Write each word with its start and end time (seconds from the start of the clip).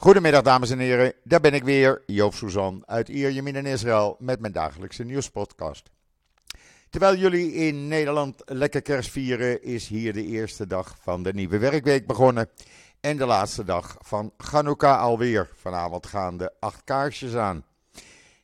Goedemiddag 0.00 0.42
dames 0.42 0.70
en 0.70 0.78
heren, 0.78 1.12
daar 1.24 1.40
ben 1.40 1.54
ik 1.54 1.64
weer, 1.64 2.02
Joop 2.06 2.34
Suzan 2.34 2.82
uit 2.86 3.08
Ierjemien 3.08 3.56
in 3.56 3.66
Israël 3.66 4.16
met 4.18 4.40
mijn 4.40 4.52
dagelijkse 4.52 5.04
nieuwspodcast. 5.04 5.90
Terwijl 6.90 7.16
jullie 7.16 7.52
in 7.52 7.88
Nederland 7.88 8.42
lekker 8.44 8.82
kerst 8.82 9.10
vieren, 9.10 9.62
is 9.62 9.88
hier 9.88 10.12
de 10.12 10.24
eerste 10.24 10.66
dag 10.66 10.96
van 11.00 11.22
de 11.22 11.32
nieuwe 11.32 11.58
werkweek 11.58 12.06
begonnen. 12.06 12.48
En 13.00 13.16
de 13.16 13.26
laatste 13.26 13.64
dag 13.64 13.96
van 13.98 14.32
Chanukka 14.36 14.96
alweer. 14.96 15.50
Vanavond 15.54 16.06
gaan 16.06 16.36
de 16.36 16.52
acht 16.60 16.84
kaarsjes 16.84 17.34
aan. 17.34 17.64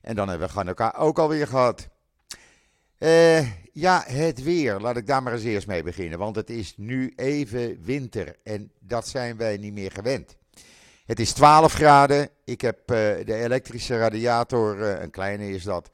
En 0.01 0.17
dan 0.17 0.29
hebben 0.29 0.47
we 0.47 0.53
Chanukka 0.53 0.95
ook 0.99 1.19
alweer 1.19 1.47
gehad. 1.47 1.89
Eh, 2.99 3.73
ja, 3.73 4.03
het 4.07 4.43
weer. 4.43 4.81
Laat 4.81 4.97
ik 4.97 5.07
daar 5.07 5.23
maar 5.23 5.33
eens 5.33 5.45
eerst 5.45 5.67
mee 5.67 5.83
beginnen. 5.83 6.19
Want 6.19 6.37
het 6.37 6.51
is 6.51 6.75
nu 6.77 7.13
even 7.17 7.83
winter. 7.83 8.37
En 8.45 8.73
dat 8.81 9.09
zijn 9.09 9.37
wij 9.37 9.57
niet 9.57 9.73
meer 9.73 9.91
gewend. 9.91 10.37
Het 11.07 11.21
is 11.21 11.33
12 11.33 11.73
graden. 11.73 12.29
Ik 12.45 12.61
heb 12.61 12.79
uh, 12.81 12.97
de 13.25 13.35
elektrische 13.35 13.99
radiator, 13.99 14.79
uh, 14.79 15.01
een 15.01 15.11
kleine 15.11 15.51
is 15.51 15.63
dat, 15.63 15.91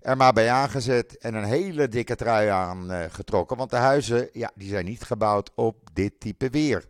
er 0.00 0.16
maar 0.16 0.32
bij 0.32 0.50
aangezet. 0.50 1.18
En 1.18 1.34
een 1.34 1.44
hele 1.44 1.88
dikke 1.88 2.16
trui 2.16 2.48
aangetrokken. 2.48 3.56
want 3.56 3.70
de 3.70 3.76
huizen, 3.76 4.28
ja, 4.32 4.50
die 4.54 4.68
zijn 4.68 4.84
niet 4.84 5.02
gebouwd 5.02 5.50
op 5.54 5.76
dit 5.92 6.20
type 6.20 6.50
weer. 6.50 6.84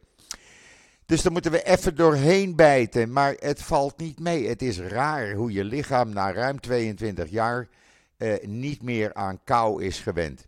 Dus 1.07 1.23
daar 1.23 1.33
moeten 1.33 1.51
we 1.51 1.63
even 1.63 1.97
doorheen 1.97 2.57
bijten. 2.57 3.13
Maar 3.13 3.35
het 3.39 3.63
valt 3.63 3.99
niet 3.99 4.21
mee. 4.21 4.49
Het 4.49 4.63
is 4.63 4.79
raar 4.79 5.33
hoe 5.33 5.53
je 5.53 5.65
lichaam 5.65 6.09
na 6.09 6.33
ruim 6.33 6.61
22 6.61 7.31
jaar 7.31 7.69
eh, 8.17 8.47
niet 8.47 8.83
meer 8.83 9.15
aan 9.15 9.41
kou 9.45 9.85
is 9.85 10.01
gewend. 10.01 10.47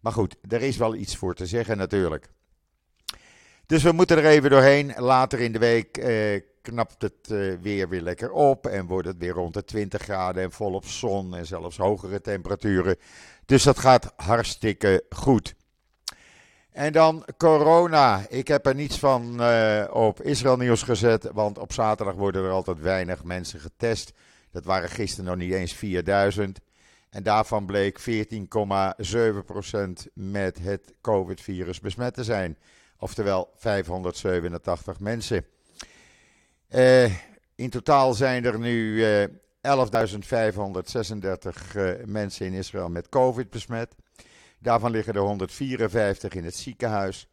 Maar 0.00 0.12
goed, 0.12 0.36
er 0.48 0.62
is 0.62 0.76
wel 0.76 0.94
iets 0.94 1.16
voor 1.16 1.34
te 1.34 1.46
zeggen 1.46 1.76
natuurlijk. 1.76 2.28
Dus 3.66 3.82
we 3.82 3.92
moeten 3.92 4.18
er 4.18 4.26
even 4.26 4.50
doorheen. 4.50 4.94
Later 4.96 5.40
in 5.40 5.52
de 5.52 5.58
week 5.58 5.96
eh, 5.96 6.40
knapt 6.64 7.02
het 7.02 7.30
uh, 7.30 7.54
weer 7.60 7.88
weer 7.88 8.00
lekker 8.00 8.32
op 8.32 8.66
en 8.66 8.86
wordt 8.86 9.08
het 9.08 9.18
weer 9.18 9.32
rond 9.32 9.54
de 9.54 9.64
20 9.64 10.02
graden 10.02 10.42
en 10.42 10.52
volop 10.52 10.86
zon 10.86 11.34
en 11.36 11.46
zelfs 11.46 11.76
hogere 11.76 12.20
temperaturen. 12.20 12.96
Dus 13.46 13.62
dat 13.62 13.78
gaat 13.78 14.12
hartstikke 14.16 15.04
goed. 15.08 15.54
En 16.70 16.92
dan 16.92 17.24
corona. 17.36 18.26
Ik 18.28 18.48
heb 18.48 18.66
er 18.66 18.74
niets 18.74 18.98
van 18.98 19.40
uh, 19.40 19.84
op 19.90 20.22
Israël 20.22 20.56
Nieuws 20.56 20.82
gezet, 20.82 21.30
want 21.32 21.58
op 21.58 21.72
zaterdag 21.72 22.14
worden 22.14 22.44
er 22.44 22.50
altijd 22.50 22.80
weinig 22.80 23.24
mensen 23.24 23.60
getest. 23.60 24.12
Dat 24.50 24.64
waren 24.64 24.88
gisteren 24.88 25.24
nog 25.24 25.36
niet 25.36 25.52
eens 25.52 25.72
4000. 25.72 26.60
En 27.10 27.22
daarvan 27.22 27.66
bleek 27.66 28.00
14,7% 28.00 28.06
met 30.14 30.58
het 30.58 30.94
COVID-virus 31.00 31.80
besmet 31.80 32.14
te 32.14 32.24
zijn. 32.24 32.58
Oftewel 32.98 33.52
587 33.56 35.00
mensen. 35.00 35.44
Uh, 36.74 37.12
in 37.54 37.70
totaal 37.70 38.14
zijn 38.14 38.44
er 38.44 38.58
nu 38.58 38.94
uh, 38.94 39.24
11.536 39.26 39.32
uh, 41.76 41.92
mensen 42.04 42.46
in 42.46 42.52
Israël 42.52 42.88
met 42.88 43.08
COVID 43.08 43.50
besmet. 43.50 43.94
Daarvan 44.58 44.90
liggen 44.90 45.14
er 45.14 45.20
154 45.20 46.32
in 46.34 46.44
het 46.44 46.56
ziekenhuis, 46.56 47.28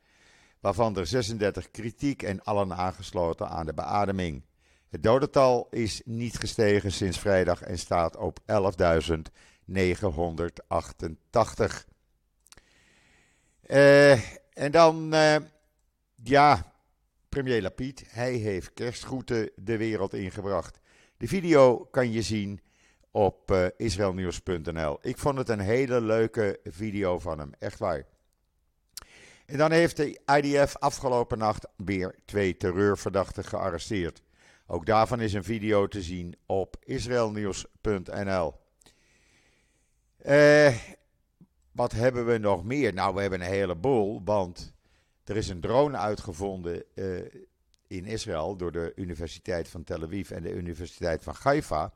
waarvan 0.59 0.98
er 0.98 1.08
36 1.08 1.72
kritiek 1.72 2.23
en 2.23 2.44
allen 2.44 2.73
aangesloten 2.73 3.50
aan 3.50 3.66
de 3.66 3.73
beademing. 3.73 4.44
Het 4.89 5.03
dodental 5.03 5.67
is 5.70 6.02
niet 6.05 6.38
gestegen 6.38 6.92
sinds 6.92 7.20
vrijdag 7.20 7.61
en 7.61 7.80
staat 7.80 8.17
op 8.17 8.39
11.988. 8.39 8.45
Uh, 13.67 14.11
en 14.53 14.72
dan, 14.72 15.14
ja, 16.23 16.70
premier 17.32 17.62
Lapid, 17.62 18.04
hij 18.08 18.34
heeft 18.34 18.74
kerstgroeten 18.74 19.50
de 19.56 19.78
wereld 19.78 20.14
ingebracht. 20.14 20.80
De 21.18 21.28
video 21.28 21.78
kan 21.78 22.12
je 22.12 22.22
zien 22.22 22.62
op 23.12 23.52
uh, 23.52 23.66
israelnieuws.nl. 23.78 24.98
Ik 25.02 25.18
vond 25.18 25.38
het 25.38 25.50
een 25.50 25.60
hele 25.60 26.02
leuke 26.02 26.60
video 26.64 27.20
van 27.20 27.39
hem, 27.39 27.52
echt 27.60 27.80
waar. 27.80 28.05
En 29.45 29.58
dan 29.58 29.72
heeft 29.72 29.98
de 29.98 30.20
IDF 30.26 30.78
afgelopen 30.78 31.38
nacht 31.38 31.67
weer 31.76 32.16
twee 32.26 32.58
terreurverdachten 32.58 33.44
gearresteerd. 33.44 34.22
Ook 34.67 34.86
daarvan 34.86 35.20
is 35.20 35.34
een 35.34 35.44
video 35.44 35.88
te 35.88 36.02
zien 36.02 36.36
op 36.45 36.76
israelnieuws.nl. 36.84 38.54
Uh, 40.26 40.76
wat 41.72 41.92
hebben 41.92 42.26
we 42.26 42.38
nog 42.38 42.64
meer? 42.64 42.94
Nou, 42.94 43.16
we 43.16 43.22
hebben 43.22 43.42
een 43.42 43.48
heleboel, 43.48 44.22
want 44.23 44.73
er 45.31 45.37
is 45.37 45.49
een 45.49 45.59
drone 45.59 45.97
uitgevonden 45.97 46.83
uh, 46.95 47.19
in 47.87 48.05
Israël 48.05 48.55
door 48.55 48.71
de 48.71 48.92
Universiteit 48.95 49.67
van 49.67 49.83
Tel 49.83 50.03
Aviv 50.03 50.31
en 50.31 50.43
de 50.43 50.53
Universiteit 50.53 51.23
van 51.23 51.36
Haifa 51.39 51.93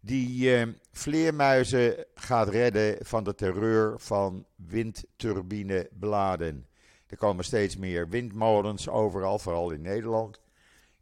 die 0.00 0.58
uh, 0.58 0.66
vleermuizen 0.92 2.04
gaat 2.14 2.48
redden 2.48 3.06
van 3.06 3.24
de 3.24 3.34
terreur 3.34 4.00
van 4.00 4.46
windturbinebladen. 4.56 6.66
Er 7.06 7.16
komen 7.16 7.44
steeds 7.44 7.76
meer 7.76 8.08
windmolens 8.08 8.88
overal, 8.88 9.38
vooral 9.38 9.70
in 9.70 9.82
Nederland. 9.82 10.40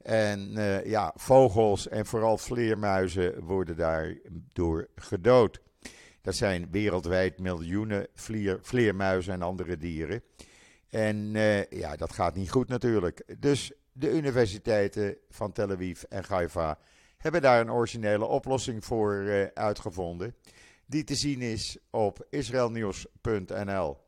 En 0.03 0.58
uh, 0.58 0.84
ja, 0.84 1.12
vogels 1.16 1.88
en 1.88 2.06
vooral 2.06 2.38
vleermuizen 2.38 3.44
worden 3.44 3.76
daardoor 3.76 4.88
gedood. 4.94 5.60
Dat 6.20 6.34
zijn 6.34 6.68
wereldwijd 6.70 7.38
miljoenen 7.38 8.06
vleer, 8.14 8.58
vleermuizen 8.62 9.32
en 9.32 9.42
andere 9.42 9.76
dieren. 9.76 10.22
En 10.97 11.34
uh, 11.34 11.65
ja, 11.65 11.97
dat 11.97 12.12
gaat 12.12 12.34
niet 12.34 12.51
goed 12.51 12.69
natuurlijk. 12.69 13.23
Dus 13.39 13.73
de 13.93 14.11
universiteiten 14.11 15.17
van 15.31 15.53
Tel 15.53 15.71
Aviv 15.71 16.03
en 16.03 16.25
Haifa 16.29 16.79
hebben 17.17 17.43
daar 17.43 17.61
een 17.61 17.73
originele 17.73 18.25
oplossing 18.25 18.84
voor 18.84 19.15
uh, 19.15 19.47
uitgevonden. 19.55 20.34
Die 20.87 21.05
te 21.05 21.15
zien 21.15 21.41
is 21.41 21.79
op 21.91 22.27
israelnieuws.nl. 22.31 23.99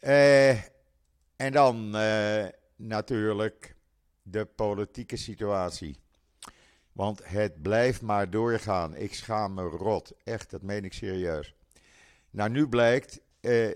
Uh, 0.00 0.50
en 1.36 1.52
dan 1.52 1.90
natuurlijk 2.76 3.76
de 4.22 4.44
politieke 4.44 5.16
situatie. 5.16 5.96
Want 6.92 7.20
het 7.24 7.62
blijft 7.62 8.02
maar 8.02 8.30
doorgaan. 8.30 8.96
Ik 8.96 9.14
schaam 9.14 9.54
me 9.54 9.62
rot. 9.62 10.12
Echt, 10.24 10.50
dat 10.50 10.62
meen 10.62 10.84
ik 10.84 10.92
serieus. 10.92 11.54
Nou, 12.30 12.50
nu 12.50 12.68
blijkt, 12.68 13.20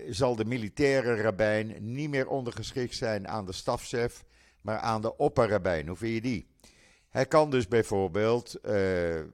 zal 0.09 0.35
de 0.35 0.45
militaire 0.45 1.15
rabbijn 1.15 1.75
niet 1.79 2.09
meer 2.09 2.27
ondergeschikt 2.27 2.95
zijn 2.95 3.27
aan 3.27 3.45
de 3.45 3.53
stafchef, 3.53 4.23
maar 4.61 4.77
aan 4.77 5.01
de 5.01 5.17
opperrabijn. 5.17 5.87
Hoe 5.87 5.97
vind 5.97 6.13
je 6.13 6.21
die? 6.21 6.47
Hij 7.09 7.25
kan 7.25 7.49
dus 7.49 7.67
bijvoorbeeld 7.67 8.55
uh, 8.65 9.19
uh, 9.19 9.25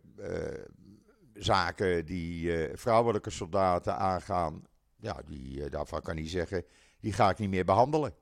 zaken 1.34 2.06
die 2.06 2.68
vrouwelijke 2.74 3.30
soldaten 3.30 3.98
aangaan, 3.98 4.64
ja, 5.00 5.22
die, 5.26 5.70
daarvan 5.70 6.02
kan 6.02 6.16
hij 6.16 6.28
zeggen, 6.28 6.66
die 7.00 7.14
ga 7.14 7.30
ik 7.30 7.38
niet 7.38 7.50
meer 7.50 7.66
behandelen. 7.66 8.14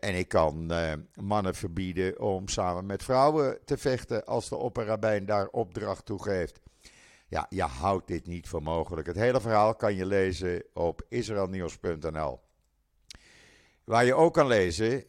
en 0.00 0.14
ik 0.14 0.28
kan 0.28 0.72
mannen 1.20 1.54
verbieden 1.54 2.20
om 2.20 2.48
samen 2.48 2.86
met 2.86 3.02
vrouwen 3.02 3.58
te 3.64 3.76
vechten 3.76 4.24
als 4.24 4.48
de 4.48 4.56
opperrabijn 4.56 5.26
daar 5.26 5.46
opdracht 5.46 6.06
toe 6.06 6.22
geeft. 6.22 6.60
Ja, 7.34 7.46
je 7.48 7.62
houdt 7.62 8.06
dit 8.06 8.26
niet 8.26 8.48
voor 8.48 8.62
mogelijk. 8.62 9.06
Het 9.06 9.16
hele 9.16 9.40
verhaal 9.40 9.74
kan 9.74 9.94
je 9.94 10.06
lezen 10.06 10.64
op 10.72 11.02
israelnieuws.nl. 11.08 12.40
Waar 13.84 14.04
je 14.04 14.14
ook 14.14 14.34
kan 14.34 14.46
lezen 14.46 15.04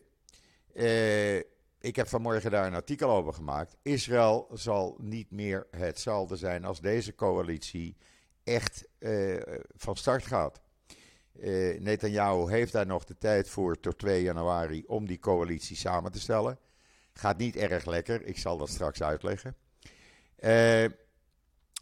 ik 1.79 1.95
heb 1.95 2.07
vanmorgen 2.07 2.51
daar 2.51 2.67
een 2.67 2.73
artikel 2.73 3.09
over 3.09 3.33
gemaakt. 3.33 3.75
Israël 3.81 4.49
zal 4.53 4.97
niet 5.01 5.31
meer 5.31 5.67
hetzelfde 5.71 6.35
zijn 6.35 6.65
als 6.65 6.81
deze 6.81 7.15
coalitie 7.15 7.97
echt 8.43 8.87
uh, 8.99 9.41
van 9.75 9.95
start 9.95 10.25
gaat. 10.25 10.61
Uh, 11.33 11.79
Netanyahu 11.79 12.51
heeft 12.51 12.71
daar 12.71 12.85
nog 12.85 13.03
de 13.03 13.17
tijd 13.17 13.49
voor 13.49 13.79
tot 13.79 13.97
2 13.97 14.21
januari 14.21 14.83
om 14.87 15.07
die 15.07 15.19
coalitie 15.19 15.75
samen 15.75 16.11
te 16.11 16.19
stellen. 16.19 16.59
Gaat 17.13 17.37
niet 17.37 17.55
erg 17.55 17.85
lekker, 17.85 18.25
ik 18.25 18.37
zal 18.37 18.57
dat 18.57 18.69
straks 18.69 19.03
uitleggen. 19.03 19.55
Uh, 20.39 20.85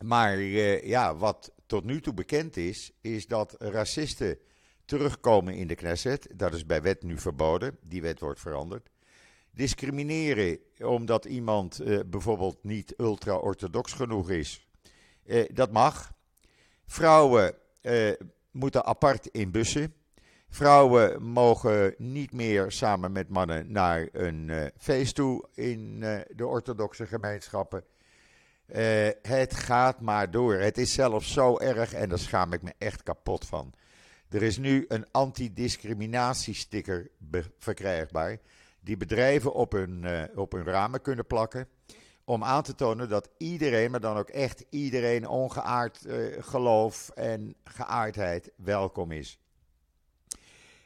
maar 0.04 0.40
ja, 0.86 1.16
wat 1.16 1.52
tot 1.66 1.84
nu 1.84 2.02
toe 2.02 2.14
bekend 2.14 2.58
is, 2.58 2.92
is 3.02 3.28
dat 3.28 3.56
racisten 3.60 4.38
terugkomen 4.86 5.54
in 5.54 5.68
de 5.68 5.76
Knesset. 5.76 6.28
Dat 6.36 6.54
is 6.54 6.66
bij 6.66 6.82
wet 6.82 7.04
nu 7.04 7.18
verboden, 7.18 7.78
die 7.82 8.02
wet 8.02 8.20
wordt 8.20 8.40
veranderd. 8.40 8.90
Discrimineren 9.52 10.60
omdat 10.80 11.26
iemand 11.26 11.82
uh, 11.82 12.00
bijvoorbeeld 12.06 12.64
niet 12.64 12.94
ultra-orthodox 12.98 13.94
genoeg 13.94 14.30
is, 14.30 14.68
uh, 15.26 15.46
dat 15.54 15.72
mag. 15.72 16.12
Vrouwen 16.86 17.56
moeten 18.52 18.86
apart 18.86 19.28
in 19.28 19.52
bussen. 19.52 19.94
Vrouwen 20.50 21.24
mogen 21.24 21.96
niet 21.98 22.34
meer 22.34 22.72
samen 22.72 23.12
met 23.12 23.30
mannen 23.30 23.72
naar 23.72 24.10
een 24.12 24.72
feest 24.78 25.16
toe 25.16 25.48
in 25.54 26.00
de 26.36 26.48
orthodoxe 26.48 27.06
gemeenschappen. 27.06 27.84
Het 29.22 29.54
gaat 29.54 30.02
maar 30.02 30.32
door. 30.32 30.56
Het 30.56 30.78
is 30.78 30.94
zelfs 30.94 31.34
zo 31.34 31.60
erg 31.60 31.94
en 31.94 32.10
daar 32.10 32.20
schaam 32.20 32.54
ik 32.54 32.62
me 32.62 32.74
echt 32.78 33.04
kapot 33.04 33.46
van. 33.46 33.74
Er 34.30 34.44
is 34.44 34.58
nu 34.58 34.86
een 34.88 35.06
antidiscriminatiesticker 35.12 37.10
verkrijgbaar 37.60 38.38
die 38.80 38.98
bedrijven 38.98 39.54
op 39.54 39.72
hun, 39.72 40.06
op 40.36 40.52
hun 40.52 40.64
ramen 40.64 41.02
kunnen 41.02 41.28
plakken. 41.28 41.68
Om 42.26 42.44
aan 42.44 42.64
te 42.64 42.76
tonen 42.76 43.10
dat 43.10 43.30
iedereen, 43.38 43.92
maar 43.92 44.00
dan 44.00 44.18
ook 44.18 44.30
echt 44.30 44.66
iedereen, 44.70 45.28
ongeaard 45.28 46.06
geloof 46.40 47.10
en 47.10 47.56
geaardheid, 47.64 48.52
welkom 48.56 49.12
is. 49.12 49.40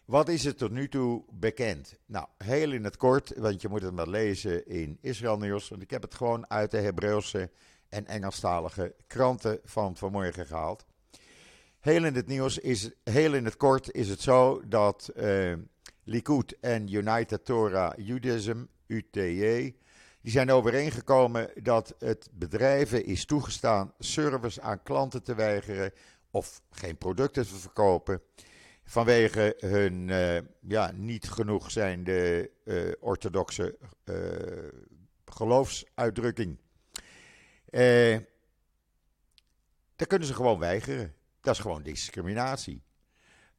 Wat 0.05 0.29
is 0.29 0.45
er 0.45 0.55
tot 0.55 0.71
nu 0.71 0.89
toe 0.89 1.23
bekend? 1.31 1.99
Nou, 2.05 2.27
heel 2.37 2.71
in 2.71 2.83
het 2.83 2.97
kort, 2.97 3.33
want 3.37 3.61
je 3.61 3.67
moet 3.67 3.81
het 3.81 3.93
maar 3.93 4.07
lezen 4.07 4.67
in 4.67 4.97
Israël 5.01 5.37
Nieuws. 5.37 5.69
Want 5.69 5.81
ik 5.81 5.89
heb 5.89 6.01
het 6.01 6.15
gewoon 6.15 6.49
uit 6.49 6.71
de 6.71 6.77
Hebreeuwse 6.77 7.51
en 7.89 8.05
Engelstalige 8.05 8.95
kranten 9.07 9.59
van 9.63 9.95
vanmorgen 9.95 10.45
gehaald. 10.45 10.85
Heel 11.79 12.03
in 12.03 12.15
het 12.15 12.27
nieuws 12.27 12.57
is, 12.57 12.91
heel 13.03 13.33
in 13.33 13.45
het 13.45 13.57
kort 13.57 13.91
is 13.91 14.09
het 14.09 14.21
zo 14.21 14.61
dat 14.65 15.09
uh, 15.15 15.53
Likud 16.03 16.57
en 16.59 16.93
United 16.93 17.45
Torah 17.45 17.93
Judaism, 17.97 18.63
UTJ, 18.87 19.75
die 20.21 20.31
zijn 20.31 20.51
overeengekomen 20.51 21.49
dat 21.61 21.95
het 21.99 22.29
bedrijven 22.31 23.05
is 23.05 23.25
toegestaan 23.25 23.93
service 23.99 24.61
aan 24.61 24.83
klanten 24.83 25.23
te 25.23 25.35
weigeren 25.35 25.91
of 26.31 26.61
geen 26.69 26.97
producten 26.97 27.47
te 27.47 27.55
verkopen 27.55 28.21
vanwege 28.83 29.53
hun 29.57 30.07
uh, 30.07 30.37
ja, 30.67 30.91
niet 30.95 31.29
genoeg 31.29 31.71
zijnde 31.71 32.51
uh, 32.63 32.91
orthodoxe 32.99 33.77
uh, 34.05 34.15
geloofsuitdrukking. 35.25 36.57
Dat 39.95 40.07
kunnen 40.07 40.27
ze 40.27 40.33
gewoon 40.33 40.59
weigeren. 40.59 41.13
Dat 41.41 41.55
is 41.55 41.61
gewoon 41.61 41.83
discriminatie. 41.83 42.83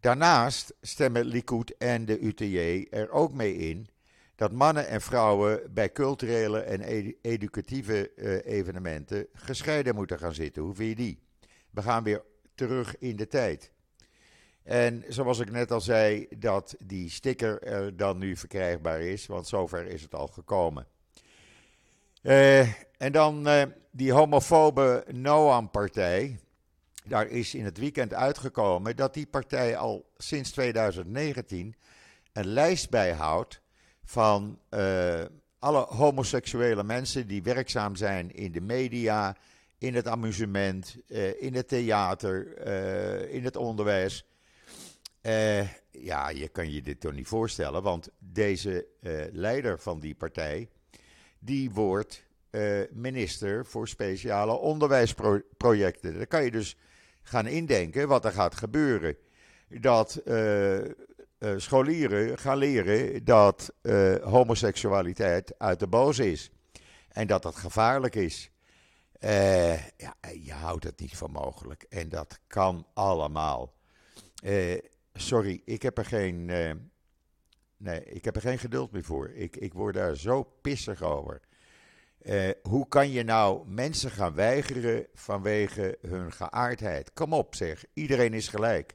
Daarnaast 0.01 0.75
stemmen 0.81 1.25
Likud 1.25 1.77
en 1.77 2.05
de 2.05 2.21
UTJ 2.21 2.87
er 2.91 3.11
ook 3.11 3.33
mee 3.33 3.55
in 3.57 3.89
dat 4.35 4.53
mannen 4.53 4.89
en 4.89 5.01
vrouwen 5.01 5.75
bij 5.75 5.93
culturele 5.93 6.61
en 6.61 6.81
educatieve 7.21 8.15
evenementen 8.45 9.27
gescheiden 9.33 9.95
moeten 9.95 10.19
gaan 10.19 10.35
zitten. 10.35 10.63
Hoe 10.63 10.75
vind 10.75 10.89
je 10.89 10.95
die? 11.05 11.23
We 11.71 11.83
gaan 11.83 12.03
weer 12.03 12.23
terug 12.55 12.99
in 12.99 13.17
de 13.17 13.27
tijd. 13.27 13.73
En 14.63 15.05
zoals 15.09 15.39
ik 15.39 15.51
net 15.51 15.71
al 15.71 15.81
zei, 15.81 16.27
dat 16.37 16.75
die 16.85 17.11
sticker 17.11 17.63
er 17.63 17.97
dan 17.97 18.19
nu 18.19 18.37
verkrijgbaar 18.37 19.01
is, 19.01 19.27
want 19.27 19.47
zover 19.47 19.87
is 19.87 20.03
het 20.03 20.15
al 20.15 20.27
gekomen. 20.27 20.87
Uh, 22.29 22.61
en 22.99 23.13
dan 23.13 23.49
uh, 23.49 23.63
die 23.91 24.13
homofobe 24.13 25.05
Noam-partij. 25.13 26.39
Daar 27.05 27.27
is 27.27 27.55
in 27.55 27.65
het 27.65 27.79
weekend 27.79 28.15
uitgekomen 28.15 28.97
dat 28.97 29.15
die 29.15 29.27
partij 29.27 29.77
al 29.77 30.11
sinds 30.17 30.51
2019 30.51 31.75
een 32.33 32.47
lijst 32.47 32.91
bijhoudt 32.91 33.61
van 34.05 34.59
uh, 34.71 35.25
alle 35.59 35.81
homoseksuele 35.81 36.85
mensen 36.85 37.27
die 37.27 37.43
werkzaam 37.43 37.97
zijn 37.97 38.35
in 38.35 38.53
de 38.53 38.61
media, 38.61 39.37
in 39.79 39.95
het 39.95 40.09
amusement, 40.09 40.97
in 41.39 41.55
het 41.55 41.69
theater, 41.69 42.59
in 43.31 43.45
het 43.45 43.57
onderwijs. 43.57 44.25
Ja, 45.91 46.29
je 46.29 46.49
kan 46.53 46.73
je 46.73 46.83
dit 46.83 47.01
toch 47.01 47.13
niet 47.13 47.27
voorstellen, 47.27 47.83
want 47.83 48.09
deze 48.19 48.87
leider 49.33 49.79
van 49.79 50.01
die 50.01 50.15
partij, 50.15 50.69
die 51.39 51.71
wordt 51.71 52.25
uh, 52.51 52.81
minister 52.93 53.67
voor 53.67 53.89
speciale 53.89 54.53
onderwijsprojecten. 54.53 56.17
Dan 56.17 56.27
kan 56.27 56.45
je 56.45 56.51
dus 56.51 56.77
gaan 57.23 57.47
indenken 57.47 58.09
wat 58.09 58.25
er 58.25 58.33
gaat 58.33 58.55
gebeuren. 58.55 59.17
Dat 59.69 60.23
scholieren 61.57 62.39
gaan 62.39 62.59
leren 62.59 63.25
dat 63.25 63.75
homoseksualiteit 64.23 65.59
uit 65.59 65.81
de 65.81 65.87
boos 65.87 66.19
is. 66.19 66.51
En 67.09 67.27
dat 67.27 67.43
dat 67.43 67.57
gevaarlijk 67.57 68.15
is. 68.15 68.51
ja, 69.97 70.15
je 70.43 70.53
houdt 70.53 70.85
het 70.85 71.01
niet 71.01 71.17
voor 71.17 71.31
mogelijk. 71.31 71.83
En 71.83 72.09
dat 72.09 72.39
kan 72.47 72.87
allemaal. 72.95 73.75
Sorry, 75.13 75.63
ik 75.65 75.83
heb 75.83 75.99
er 75.99 76.05
geen. 76.05 76.51
Nee, 77.79 78.05
ik 78.05 78.25
heb 78.25 78.37
er 78.37 78.41
geen 78.43 78.59
geduld 78.59 78.93
meer 78.93 79.05
voor. 79.05 79.31
Ik, 79.31 79.57
ik 79.57 79.73
word 79.73 79.95
daar 79.95 80.17
zo 80.17 80.43
pissig 80.61 81.03
over. 81.03 81.41
Uh, 82.23 82.51
hoe 82.63 82.89
kan 82.89 83.11
je 83.11 83.23
nou 83.23 83.69
mensen 83.69 84.11
gaan 84.11 84.35
weigeren 84.35 85.07
vanwege 85.15 85.99
hun 86.07 86.33
geaardheid? 86.33 87.13
Kom 87.13 87.33
op, 87.33 87.55
zeg. 87.55 87.85
Iedereen 87.93 88.35
is 88.35 88.49
gelijk. 88.49 88.95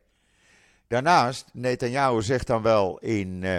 Daarnaast, 0.87 1.49
Netanyahu 1.53 2.21
zegt 2.21 2.47
dan 2.47 2.61
wel 2.61 2.99
in 2.99 3.41
uh, 3.41 3.57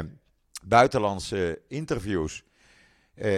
buitenlandse 0.65 1.61
interviews 1.69 2.44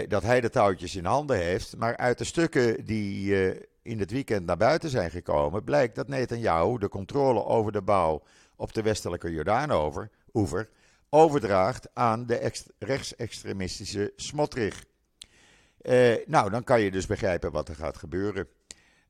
dat 0.08 0.22
hij 0.22 0.40
de 0.40 0.50
touwtjes 0.50 0.96
in 0.96 1.04
handen 1.04 1.36
heeft. 1.38 1.76
Maar 1.76 1.96
uit 1.96 2.18
de 2.18 2.24
stukken 2.24 2.84
die 2.84 3.34
in 3.82 3.98
het 3.98 4.10
weekend 4.10 4.46
naar 4.46 4.56
buiten 4.56 4.90
zijn 4.90 5.10
gekomen, 5.10 5.64
blijkt 5.64 5.94
dat 5.94 6.08
Netanyahu 6.08 6.78
de 6.78 6.88
controle 6.88 7.44
over 7.44 7.72
de 7.72 7.82
bouw 7.82 8.22
op 8.56 8.72
de 8.72 8.82
westelijke 8.82 9.30
Jordaan-oever 9.30 10.68
overdraagt 11.16 11.88
aan 11.94 12.26
de 12.26 12.52
rechtsextremistische 12.78 14.12
Smotrich. 14.16 14.84
Uh, 15.82 16.16
nou, 16.26 16.50
dan 16.50 16.64
kan 16.64 16.80
je 16.80 16.90
dus 16.90 17.06
begrijpen 17.06 17.52
wat 17.52 17.68
er 17.68 17.74
gaat 17.74 17.96
gebeuren. 17.96 18.48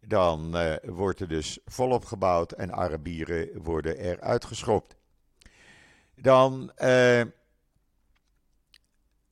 Dan 0.00 0.56
uh, 0.56 0.74
wordt 0.82 1.20
er 1.20 1.28
dus 1.28 1.58
volop 1.64 2.04
gebouwd 2.04 2.52
en 2.52 2.72
Arabieren 2.72 3.62
worden 3.62 3.98
er 3.98 4.20
uitgeschopt. 4.20 4.96
Dan 6.14 6.72
uh, 6.78 7.20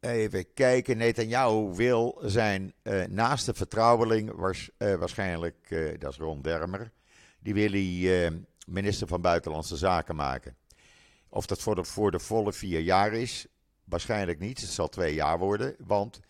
even 0.00 0.52
kijken. 0.54 0.96
Netanyahu 0.96 1.74
wil 1.74 2.18
zijn 2.22 2.74
naaste 3.08 3.54
vertrouweling, 3.54 4.32
waars, 4.32 4.70
waarschijnlijk, 4.76 5.76
dat 5.98 6.12
is 6.12 6.18
Ron 6.18 6.42
Dermer, 6.42 6.90
die 7.38 7.54
wil 7.54 7.70
hij 7.70 8.44
minister 8.66 9.06
van 9.06 9.20
Buitenlandse 9.20 9.76
Zaken 9.76 10.16
maken. 10.16 10.56
Of 11.34 11.46
dat 11.46 11.60
voor 11.60 11.74
de, 11.74 11.84
voor 11.84 12.10
de 12.10 12.18
volle 12.18 12.52
vier 12.52 12.80
jaar 12.80 13.12
is, 13.12 13.46
waarschijnlijk 13.84 14.38
niet. 14.38 14.60
Het 14.60 14.70
zal 14.70 14.88
twee 14.88 15.14
jaar 15.14 15.38
worden, 15.38 15.76
want 15.78 16.20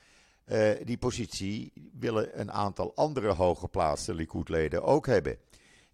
uh, 0.46 0.70
die 0.84 0.98
positie 0.98 1.72
willen 1.92 2.40
een 2.40 2.52
aantal 2.52 2.94
andere 2.94 3.32
hooggeplaatste 3.32 4.14
Likud-leden 4.14 4.82
ook 4.82 5.06
hebben. 5.06 5.38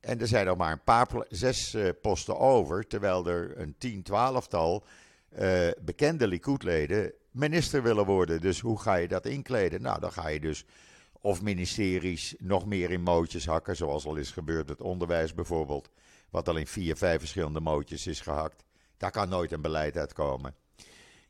En 0.01 0.21
er 0.21 0.27
zijn 0.27 0.47
nog 0.47 0.57
maar 0.57 0.73
een 0.73 0.85
paar, 0.85 1.09
zes 1.29 1.75
uh, 1.75 1.89
posten 2.01 2.39
over, 2.39 2.87
terwijl 2.87 3.27
er 3.27 3.59
een 3.59 3.75
tien, 3.79 4.03
twaalftal 4.03 4.85
uh, 5.39 5.69
bekende 5.83 6.27
Likud-leden 6.27 7.13
minister 7.31 7.83
willen 7.83 8.07
worden. 8.07 8.41
Dus 8.41 8.61
hoe 8.61 8.81
ga 8.81 8.95
je 8.95 9.09
dat 9.09 9.27
inkleden? 9.27 9.83
Nou, 9.83 10.01
dan 10.01 10.13
ga 10.13 10.29
je 10.29 10.41
dus 10.41 10.65
of 11.21 11.43
ministeries 11.43 12.35
nog 12.39 12.67
meer 12.67 12.91
in 12.91 13.03
mootjes 13.03 13.47
hakken, 13.47 13.77
zoals 13.77 14.07
al 14.07 14.17
is 14.17 14.31
gebeurd 14.31 14.69
met 14.69 14.81
onderwijs 14.81 15.35
bijvoorbeeld 15.35 15.89
wat 16.31 16.49
al 16.49 16.57
in 16.57 16.67
vier, 16.67 16.97
vijf 16.97 17.19
verschillende 17.19 17.61
mootjes 17.61 18.07
is 18.07 18.21
gehakt. 18.21 18.65
Daar 19.01 19.11
kan 19.11 19.29
nooit 19.29 19.53
een 19.53 19.61
beleid 19.61 19.97
uitkomen. 19.97 20.55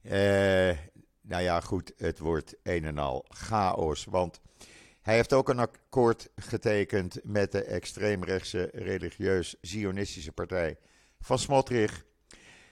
Uh, 0.02 0.12
nou 1.20 1.42
ja, 1.42 1.60
goed, 1.60 1.92
het 1.96 2.18
wordt 2.18 2.56
een 2.62 2.84
en 2.84 2.98
al 2.98 3.24
chaos. 3.28 4.04
Want 4.04 4.40
hij 5.00 5.14
heeft 5.14 5.32
ook 5.32 5.48
een 5.48 5.58
akkoord 5.58 6.28
getekend 6.36 7.20
met 7.22 7.52
de 7.52 7.64
extreemrechtse 7.64 8.70
religieus-zionistische 8.72 10.32
partij 10.32 10.78
van 11.20 11.38
Smotrich. 11.38 12.04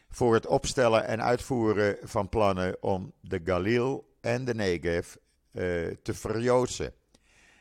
Voor 0.08 0.34
het 0.34 0.46
opstellen 0.46 1.06
en 1.06 1.22
uitvoeren 1.22 1.96
van 2.02 2.28
plannen 2.28 2.82
om 2.82 3.12
de 3.20 3.40
Galil 3.44 4.16
en 4.20 4.44
de 4.44 4.54
Negev 4.54 5.14
uh, 5.14 5.96
te 6.02 6.14
verjoodsen. 6.14 6.92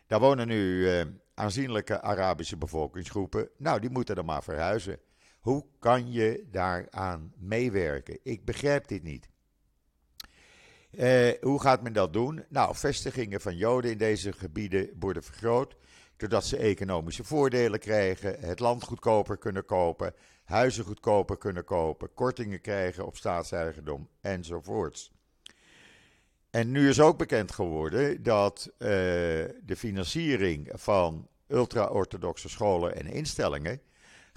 Daar 0.08 0.20
wonen 0.20 0.48
nu 0.48 0.78
uh, 0.78 1.02
aanzienlijke 1.34 2.02
Arabische 2.02 2.58
bevolkingsgroepen. 2.58 3.50
Nou, 3.58 3.80
die 3.80 3.90
moeten 3.90 4.16
dan 4.16 4.26
maar 4.26 4.44
verhuizen. 4.44 5.00
Hoe 5.48 5.66
kan 5.80 6.12
je 6.12 6.48
daaraan 6.52 7.34
meewerken? 7.38 8.20
Ik 8.24 8.46
begrijp 8.46 8.88
dit 8.88 9.04
niet. 9.04 9.30
Uh, 10.92 11.30
hoe 11.42 11.62
gaat 11.62 11.82
men 11.82 11.94
dat 11.94 12.14
doen? 12.14 12.46
Nou, 12.50 12.76
vestigingen 12.76 13.42
van 13.42 13.58
Joden 13.58 13.92
in 13.92 13.98
deze 13.98 14.34
gebieden 14.34 14.90
worden 15.00 15.24
vergroot. 15.24 15.76
Doordat 16.18 16.46
ze 16.46 16.58
economische 16.58 17.24
voordelen 17.24 17.80
krijgen, 17.80 18.40
het 18.40 18.60
land 18.60 18.84
goedkoper 18.84 19.38
kunnen 19.38 19.66
kopen, 19.66 20.14
huizen 20.44 20.84
goedkoper 20.84 21.38
kunnen 21.38 21.64
kopen, 21.64 22.14
kortingen 22.14 22.62
krijgen 22.62 23.06
op 23.06 23.18
staatseigendom 23.18 24.10
enzovoorts. 24.22 25.12
En 26.50 26.72
nu 26.72 26.90
is 26.90 27.00
ook 27.00 27.18
bekend 27.18 27.52
geworden 27.52 28.24
dat 28.24 28.70
uh, 28.72 28.80
de 28.80 29.76
financiering 29.76 30.70
van 30.74 31.28
ultra-orthodoxe 31.48 32.50
scholen 32.50 32.96
en 32.96 33.06
instellingen 33.06 33.82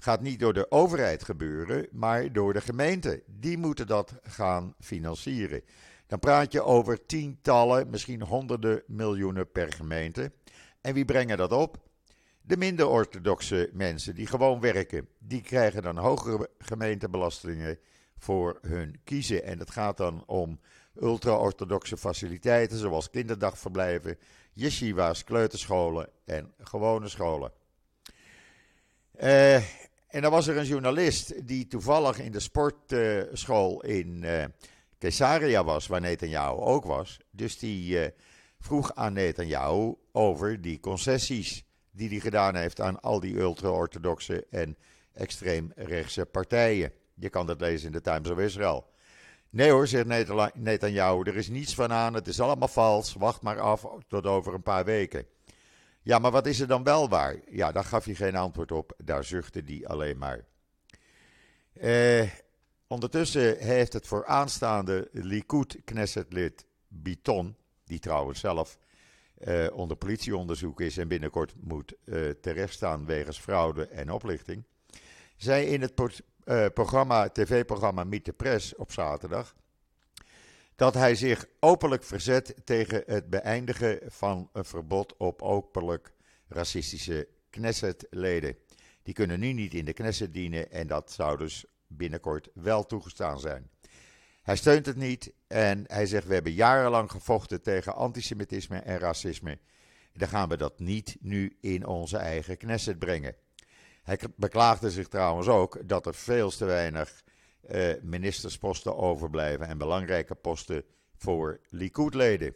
gaat 0.03 0.21
niet 0.21 0.39
door 0.39 0.53
de 0.53 0.71
overheid 0.71 1.23
gebeuren, 1.23 1.87
maar 1.91 2.33
door 2.33 2.53
de 2.53 2.61
gemeente. 2.61 3.23
Die 3.25 3.57
moeten 3.57 3.87
dat 3.87 4.13
gaan 4.23 4.75
financieren. 4.79 5.61
Dan 6.07 6.19
praat 6.19 6.51
je 6.51 6.63
over 6.63 7.05
tientallen, 7.05 7.89
misschien 7.89 8.21
honderden 8.21 8.83
miljoenen 8.87 9.51
per 9.51 9.73
gemeente. 9.73 10.31
En 10.81 10.93
wie 10.93 11.05
brengen 11.05 11.37
dat 11.37 11.51
op? 11.51 11.77
De 12.41 12.57
minder 12.57 12.87
orthodoxe 12.87 13.69
mensen 13.73 14.15
die 14.15 14.27
gewoon 14.27 14.59
werken, 14.59 15.07
die 15.19 15.41
krijgen 15.41 15.81
dan 15.81 15.97
hogere 15.97 16.49
gemeentebelastingen 16.57 17.79
voor 18.17 18.57
hun 18.61 18.99
kiezen. 19.03 19.43
En 19.43 19.59
het 19.59 19.71
gaat 19.71 19.97
dan 19.97 20.23
om 20.25 20.59
ultra-orthodoxe 21.01 21.97
faciliteiten 21.97 22.77
zoals 22.77 23.09
kinderdagverblijven, 23.09 24.17
yeshiva's, 24.53 25.23
kleuterscholen 25.23 26.09
en 26.25 26.53
gewone 26.59 27.07
scholen. 27.07 27.51
Uh, 29.23 29.61
en 30.11 30.21
dan 30.21 30.31
was 30.31 30.47
er 30.47 30.57
een 30.57 30.65
journalist 30.65 31.47
die 31.47 31.67
toevallig 31.67 32.19
in 32.19 32.31
de 32.31 32.39
sportschool 32.39 33.81
in 33.81 34.23
uh, 34.23 34.43
Caesarea 34.99 35.63
was, 35.63 35.87
waar 35.87 36.01
Netanyahu 36.01 36.59
ook 36.59 36.85
was. 36.85 37.19
Dus 37.31 37.59
die 37.59 37.99
uh, 37.99 38.07
vroeg 38.59 38.95
aan 38.95 39.13
Netanyahu 39.13 39.93
over 40.11 40.61
die 40.61 40.79
concessies 40.79 41.63
die 41.91 42.09
hij 42.09 42.19
gedaan 42.19 42.55
heeft 42.55 42.81
aan 42.81 43.01
al 43.01 43.19
die 43.19 43.39
ultra-orthodoxe 43.39 44.45
en 44.49 44.77
extreemrechtse 45.13 46.25
partijen. 46.25 46.91
Je 47.13 47.29
kan 47.29 47.45
dat 47.45 47.61
lezen 47.61 47.85
in 47.85 47.91
de 47.91 48.01
Times 48.01 48.29
of 48.29 48.37
Israel. 48.37 48.89
Nee 49.49 49.71
hoor, 49.71 49.87
zegt 49.87 50.05
Netanyahu, 50.53 51.23
er 51.23 51.35
is 51.35 51.49
niets 51.49 51.75
van 51.75 51.91
aan, 51.91 52.13
het 52.13 52.27
is 52.27 52.39
allemaal 52.39 52.67
vals, 52.67 53.13
wacht 53.13 53.41
maar 53.41 53.59
af 53.59 53.85
tot 54.07 54.25
over 54.25 54.53
een 54.53 54.63
paar 54.63 54.85
weken. 54.85 55.25
Ja, 56.03 56.19
maar 56.19 56.31
wat 56.31 56.45
is 56.45 56.59
er 56.59 56.67
dan 56.67 56.83
wel 56.83 57.09
waar? 57.09 57.35
Ja, 57.49 57.71
daar 57.71 57.83
gaf 57.83 58.05
hij 58.05 58.15
geen 58.15 58.35
antwoord 58.35 58.71
op, 58.71 58.93
daar 59.03 59.23
zuchtte 59.23 59.61
hij 59.65 59.87
alleen 59.87 60.17
maar. 60.17 60.45
Eh, 61.73 62.29
ondertussen 62.87 63.57
heeft 63.57 63.93
het 63.93 64.07
vooraanstaande 64.07 65.09
Likud-Knessetlid 65.11 66.65
Biton, 66.87 67.55
die 67.85 67.99
trouwens 67.99 68.39
zelf 68.39 68.77
eh, 69.37 69.67
onder 69.73 69.97
politieonderzoek 69.97 70.81
is 70.81 70.97
en 70.97 71.07
binnenkort 71.07 71.53
moet 71.59 71.93
uh, 72.05 72.29
terechtstaan 72.29 73.05
wegens 73.05 73.39
fraude 73.39 73.87
en 73.87 74.11
oplichting, 74.11 74.63
zei 75.35 75.65
in 75.65 75.81
het 75.81 75.93
uh, 75.99 76.65
programma, 76.73 77.29
tv-programma 77.29 78.03
Meet 78.03 78.23
the 78.23 78.33
Press 78.33 78.75
op 78.75 78.91
zaterdag 78.91 79.55
dat 80.75 80.93
hij 80.93 81.15
zich 81.15 81.45
openlijk 81.59 82.03
verzet 82.03 82.55
tegen 82.63 83.03
het 83.05 83.29
beëindigen 83.29 83.99
van 84.07 84.49
een 84.53 84.65
verbod 84.65 85.17
op 85.17 85.41
openlijk 85.41 86.13
racistische 86.47 87.27
Knesset-leden. 87.49 88.55
Die 89.03 89.13
kunnen 89.13 89.39
nu 89.39 89.53
niet 89.53 89.73
in 89.73 89.85
de 89.85 89.93
Knesset 89.93 90.33
dienen 90.33 90.71
en 90.71 90.87
dat 90.87 91.11
zou 91.11 91.37
dus 91.37 91.65
binnenkort 91.87 92.49
wel 92.53 92.85
toegestaan 92.85 93.39
zijn. 93.39 93.69
Hij 94.41 94.55
steunt 94.55 94.85
het 94.85 94.95
niet 94.95 95.31
en 95.47 95.83
hij 95.87 96.05
zegt: 96.05 96.27
We 96.27 96.33
hebben 96.33 96.53
jarenlang 96.53 97.11
gevochten 97.11 97.61
tegen 97.61 97.95
antisemitisme 97.95 98.77
en 98.77 98.97
racisme. 98.97 99.59
Dan 100.13 100.27
gaan 100.27 100.49
we 100.49 100.57
dat 100.57 100.79
niet 100.79 101.17
nu 101.19 101.57
in 101.61 101.85
onze 101.85 102.17
eigen 102.17 102.57
Knesset 102.57 102.99
brengen. 102.99 103.35
Hij 104.03 104.19
beklaagde 104.35 104.91
zich 104.91 105.07
trouwens 105.07 105.47
ook 105.47 105.87
dat 105.87 106.05
er 106.05 106.15
veel 106.15 106.49
te 106.49 106.65
weinig 106.65 107.23
uh, 107.69 107.93
ministersposten 108.01 108.97
overblijven 108.97 109.67
en 109.67 109.77
belangrijke 109.77 110.35
posten 110.35 110.83
voor 111.15 111.59
Likud-leden. 111.69 112.53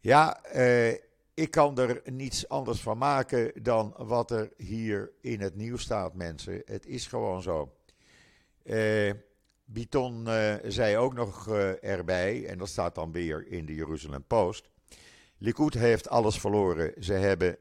Ja, 0.00 0.40
uh, 0.54 0.92
ik 1.34 1.50
kan 1.50 1.78
er 1.78 2.02
niets 2.04 2.48
anders 2.48 2.80
van 2.80 2.98
maken 2.98 3.52
dan 3.62 3.94
wat 3.96 4.30
er 4.30 4.52
hier 4.56 5.12
in 5.20 5.40
het 5.40 5.54
nieuws 5.54 5.82
staat, 5.82 6.14
mensen. 6.14 6.62
Het 6.64 6.86
is 6.86 7.06
gewoon 7.06 7.42
zo. 7.42 7.72
Uh, 8.64 9.12
Biton 9.64 10.28
zei 10.64 10.96
ook 10.96 11.14
nog 11.14 11.48
erbij, 11.80 12.46
en 12.46 12.58
dat 12.58 12.68
staat 12.68 12.94
dan 12.94 13.12
weer 13.12 13.46
in 13.46 13.66
de 13.66 13.74
Jeruzalem 13.74 14.24
Post. 14.26 14.68
Likud 15.38 15.74
heeft 15.74 16.08
alles 16.08 16.40
verloren. 16.40 17.04
Ze 17.04 17.12
hebben 17.12 17.58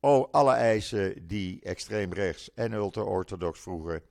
oh, 0.00 0.28
alle 0.30 0.52
eisen 0.52 1.26
die 1.26 1.60
extreem 1.62 2.12
rechts 2.12 2.54
en 2.54 2.72
ultra-orthodox 2.72 3.60
vroegen 3.60 4.02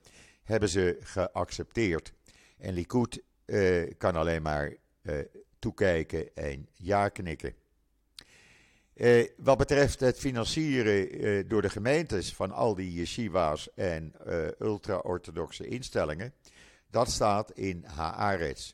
hebben 0.48 0.68
ze 0.68 0.96
geaccepteerd. 1.00 2.12
En 2.58 2.74
Likud 2.74 3.22
uh, 3.46 3.92
kan 3.98 4.16
alleen 4.16 4.42
maar 4.42 4.74
uh, 5.02 5.18
toekijken 5.58 6.34
en 6.34 6.68
ja 6.72 7.08
knikken. 7.08 7.54
Uh, 8.94 9.28
wat 9.36 9.58
betreft 9.58 10.00
het 10.00 10.18
financieren 10.18 11.48
door 11.48 11.62
de 11.62 11.70
gemeentes 11.70 12.34
van 12.34 12.52
al 12.52 12.74
die 12.74 12.92
yeshiva's 12.92 13.74
en 13.74 14.14
ultra-orthodoxe 14.58 15.66
instellingen, 15.66 16.32
dat 16.90 17.10
staat 17.10 17.50
in 17.50 17.84
Haaretz. 17.84 18.72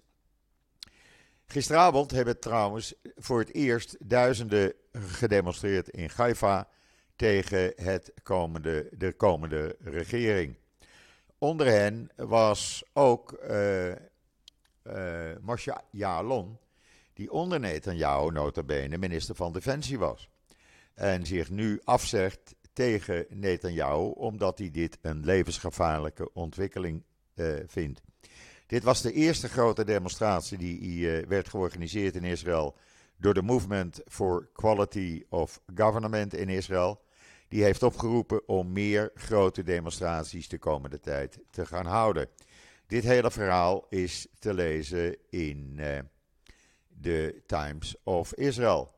Gisteravond 1.46 2.10
hebben 2.10 2.40
trouwens 2.40 2.94
voor 3.16 3.38
het 3.38 3.54
eerst 3.54 3.96
duizenden 4.00 4.72
gedemonstreerd 4.92 5.88
in 5.88 6.10
Haifa 6.14 6.68
tegen 7.16 7.72
het 7.76 8.12
komende, 8.22 8.88
de 8.92 9.12
komende 9.12 9.76
regering. 9.80 10.56
Onder 11.44 11.66
hen 11.66 12.10
was 12.16 12.84
ook 12.92 13.38
uh, 13.50 13.88
uh, 13.88 13.94
Moshe 15.40 15.80
Yaalon, 15.90 16.58
die 17.12 17.32
onder 17.32 17.60
Netanyahu 17.60 18.30
notabene 18.30 18.98
minister 18.98 19.34
van 19.34 19.52
Defensie 19.52 19.98
was. 19.98 20.28
En 20.94 21.26
zich 21.26 21.50
nu 21.50 21.80
afzegt 21.84 22.54
tegen 22.72 23.26
Netanyahu 23.28 24.10
omdat 24.10 24.58
hij 24.58 24.70
dit 24.70 24.98
een 25.02 25.24
levensgevaarlijke 25.24 26.32
ontwikkeling 26.32 27.02
uh, 27.34 27.54
vindt. 27.66 28.00
Dit 28.66 28.82
was 28.82 29.02
de 29.02 29.12
eerste 29.12 29.48
grote 29.48 29.84
demonstratie 29.84 30.58
die 30.58 31.08
werd 31.26 31.48
georganiseerd 31.48 32.16
in 32.16 32.24
Israël 32.24 32.76
door 33.16 33.34
de 33.34 33.42
Movement 33.42 34.00
for 34.06 34.48
Quality 34.52 35.24
of 35.28 35.60
Government 35.74 36.34
in 36.34 36.48
Israël 36.48 37.03
die 37.48 37.62
heeft 37.62 37.82
opgeroepen 37.82 38.48
om 38.48 38.72
meer 38.72 39.10
grote 39.14 39.62
demonstraties 39.62 40.48
de 40.48 40.58
komende 40.58 41.00
tijd 41.00 41.38
te 41.50 41.66
gaan 41.66 41.86
houden. 41.86 42.28
Dit 42.86 43.04
hele 43.04 43.30
verhaal 43.30 43.86
is 43.88 44.26
te 44.38 44.54
lezen 44.54 45.16
in 45.30 45.76
uh, 45.78 45.98
de 46.88 47.42
Times 47.46 47.96
of 48.02 48.34
Israel. 48.34 48.94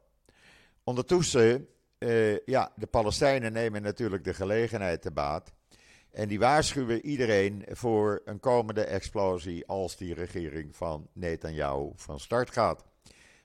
Ondertussen, 0.84 1.68
uh, 1.98 2.38
ja, 2.38 2.72
de 2.76 2.86
Palestijnen 2.86 3.52
nemen 3.52 3.82
natuurlijk 3.82 4.24
de 4.24 4.34
gelegenheid 4.34 5.02
te 5.02 5.10
baat. 5.10 5.52
En 6.10 6.28
die 6.28 6.38
waarschuwen 6.38 7.06
iedereen 7.06 7.64
voor 7.68 8.22
een 8.24 8.40
komende 8.40 8.84
explosie 8.84 9.66
als 9.66 9.96
die 9.96 10.14
regering 10.14 10.76
van 10.76 11.08
Netanyahu 11.12 11.92
van 11.94 12.20
start 12.20 12.50
gaat. 12.50 12.84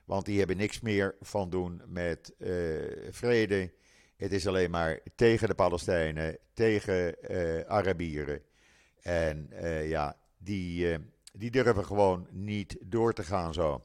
Want 0.04 0.24
die 0.24 0.38
hebben 0.38 0.56
niks 0.56 0.80
meer 0.80 1.14
van 1.20 1.50
doen 1.50 1.82
met 1.86 2.34
uh, 2.38 2.48
vrede 3.10 3.72
het 4.22 4.32
is 4.32 4.46
alleen 4.46 4.70
maar 4.70 5.00
tegen 5.14 5.48
de 5.48 5.54
Palestijnen, 5.54 6.38
tegen 6.54 7.14
uh, 7.30 7.60
Arabieren. 7.60 8.42
En 9.00 9.48
uh, 9.52 9.88
ja, 9.88 10.16
die, 10.38 10.90
uh, 10.90 10.96
die 11.32 11.50
durven 11.50 11.84
gewoon 11.84 12.26
niet 12.30 12.76
door 12.80 13.12
te 13.12 13.22
gaan 13.22 13.54
zo. 13.54 13.84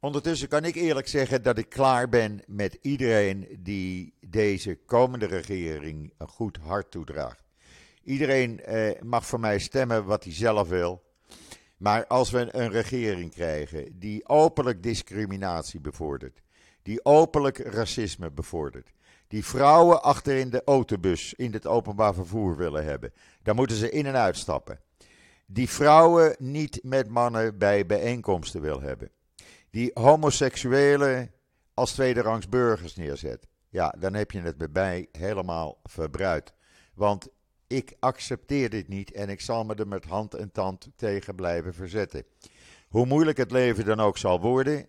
ondertussen 0.00 0.48
kan 0.48 0.64
ik 0.64 0.74
eerlijk 0.74 1.08
zeggen 1.08 1.42
dat 1.42 1.58
ik 1.58 1.68
klaar 1.68 2.08
ben 2.08 2.42
met 2.46 2.78
iedereen 2.80 3.58
die 3.58 4.14
deze 4.20 4.78
komende 4.86 5.26
regering 5.26 6.12
een 6.18 6.28
goed 6.28 6.56
hart 6.56 6.90
toedraagt. 6.90 7.44
Iedereen 8.02 8.60
mag 9.02 9.26
voor 9.26 9.40
mij 9.40 9.58
stemmen 9.58 10.04
wat 10.04 10.24
hij 10.24 10.32
zelf 10.32 10.68
wil. 10.68 11.04
Maar 11.76 12.06
als 12.06 12.30
we 12.30 12.48
een 12.50 12.70
regering 12.70 13.32
krijgen 13.32 13.98
die 13.98 14.28
openlijk 14.28 14.82
discriminatie 14.82 15.80
bevordert, 15.80 16.40
die 16.86 17.04
openlijk 17.04 17.58
racisme 17.58 18.30
bevordert. 18.30 18.92
Die 19.28 19.44
vrouwen 19.44 20.02
achter 20.02 20.36
in 20.36 20.50
de 20.50 20.62
autobus 20.64 21.34
in 21.34 21.52
het 21.52 21.66
openbaar 21.66 22.14
vervoer 22.14 22.56
willen 22.56 22.84
hebben. 22.84 23.12
Daar 23.42 23.54
moeten 23.54 23.76
ze 23.76 23.90
in 23.90 24.06
en 24.06 24.16
uitstappen. 24.16 24.80
Die 25.46 25.68
vrouwen 25.68 26.36
niet 26.38 26.78
met 26.82 27.08
mannen 27.08 27.58
bij 27.58 27.86
bijeenkomsten 27.86 28.60
wil 28.60 28.80
hebben. 28.80 29.10
Die 29.70 29.90
homoseksuelen 29.94 31.30
als 31.74 31.92
tweederangs 31.92 32.48
burgers 32.48 32.96
neerzet. 32.96 33.46
Ja, 33.68 33.94
dan 33.98 34.14
heb 34.14 34.30
je 34.30 34.40
het 34.40 34.56
bij 34.56 34.68
mij 34.72 35.08
helemaal 35.12 35.80
verbruikt. 35.82 36.52
Want 36.94 37.28
ik 37.66 37.94
accepteer 38.00 38.70
dit 38.70 38.88
niet 38.88 39.12
en 39.12 39.28
ik 39.28 39.40
zal 39.40 39.64
me 39.64 39.74
er 39.74 39.88
met 39.88 40.04
hand 40.04 40.34
en 40.34 40.52
tand 40.52 40.88
tegen 40.96 41.34
blijven 41.34 41.74
verzetten. 41.74 42.24
Hoe 42.88 43.06
moeilijk 43.06 43.36
het 43.36 43.50
leven 43.50 43.84
dan 43.84 44.00
ook 44.00 44.18
zal 44.18 44.40
worden, 44.40 44.86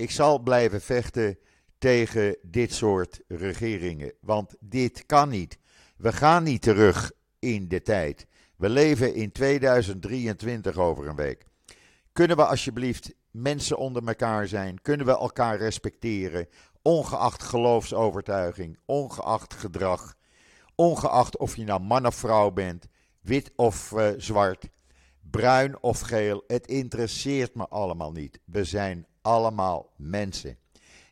ik 0.00 0.10
zal 0.10 0.38
blijven 0.38 0.80
vechten 0.80 1.38
tegen 1.78 2.36
dit 2.42 2.72
soort 2.72 3.20
regeringen. 3.28 4.12
Want 4.20 4.54
dit 4.60 5.06
kan 5.06 5.28
niet. 5.28 5.58
We 5.96 6.12
gaan 6.12 6.42
niet 6.42 6.62
terug 6.62 7.12
in 7.38 7.68
de 7.68 7.82
tijd. 7.82 8.26
We 8.56 8.68
leven 8.68 9.14
in 9.14 9.32
2023 9.32 10.76
over 10.76 11.08
een 11.08 11.16
week. 11.16 11.44
Kunnen 12.12 12.36
we 12.36 12.44
alsjeblieft 12.44 13.14
mensen 13.30 13.76
onder 13.76 14.06
elkaar 14.06 14.46
zijn? 14.46 14.80
Kunnen 14.82 15.06
we 15.06 15.12
elkaar 15.12 15.58
respecteren? 15.58 16.48
Ongeacht 16.82 17.42
geloofsovertuiging, 17.42 18.78
ongeacht 18.84 19.54
gedrag, 19.54 20.14
ongeacht 20.74 21.36
of 21.36 21.56
je 21.56 21.64
nou 21.64 21.80
man 21.80 22.06
of 22.06 22.14
vrouw 22.14 22.50
bent, 22.50 22.86
wit 23.20 23.52
of 23.56 23.92
uh, 23.92 24.08
zwart, 24.16 24.68
bruin 25.30 25.82
of 25.82 26.00
geel. 26.00 26.44
Het 26.46 26.66
interesseert 26.66 27.54
me 27.54 27.68
allemaal 27.68 28.12
niet. 28.12 28.40
We 28.44 28.64
zijn 28.64 29.06
allemaal 29.22 29.92
mensen. 29.96 30.58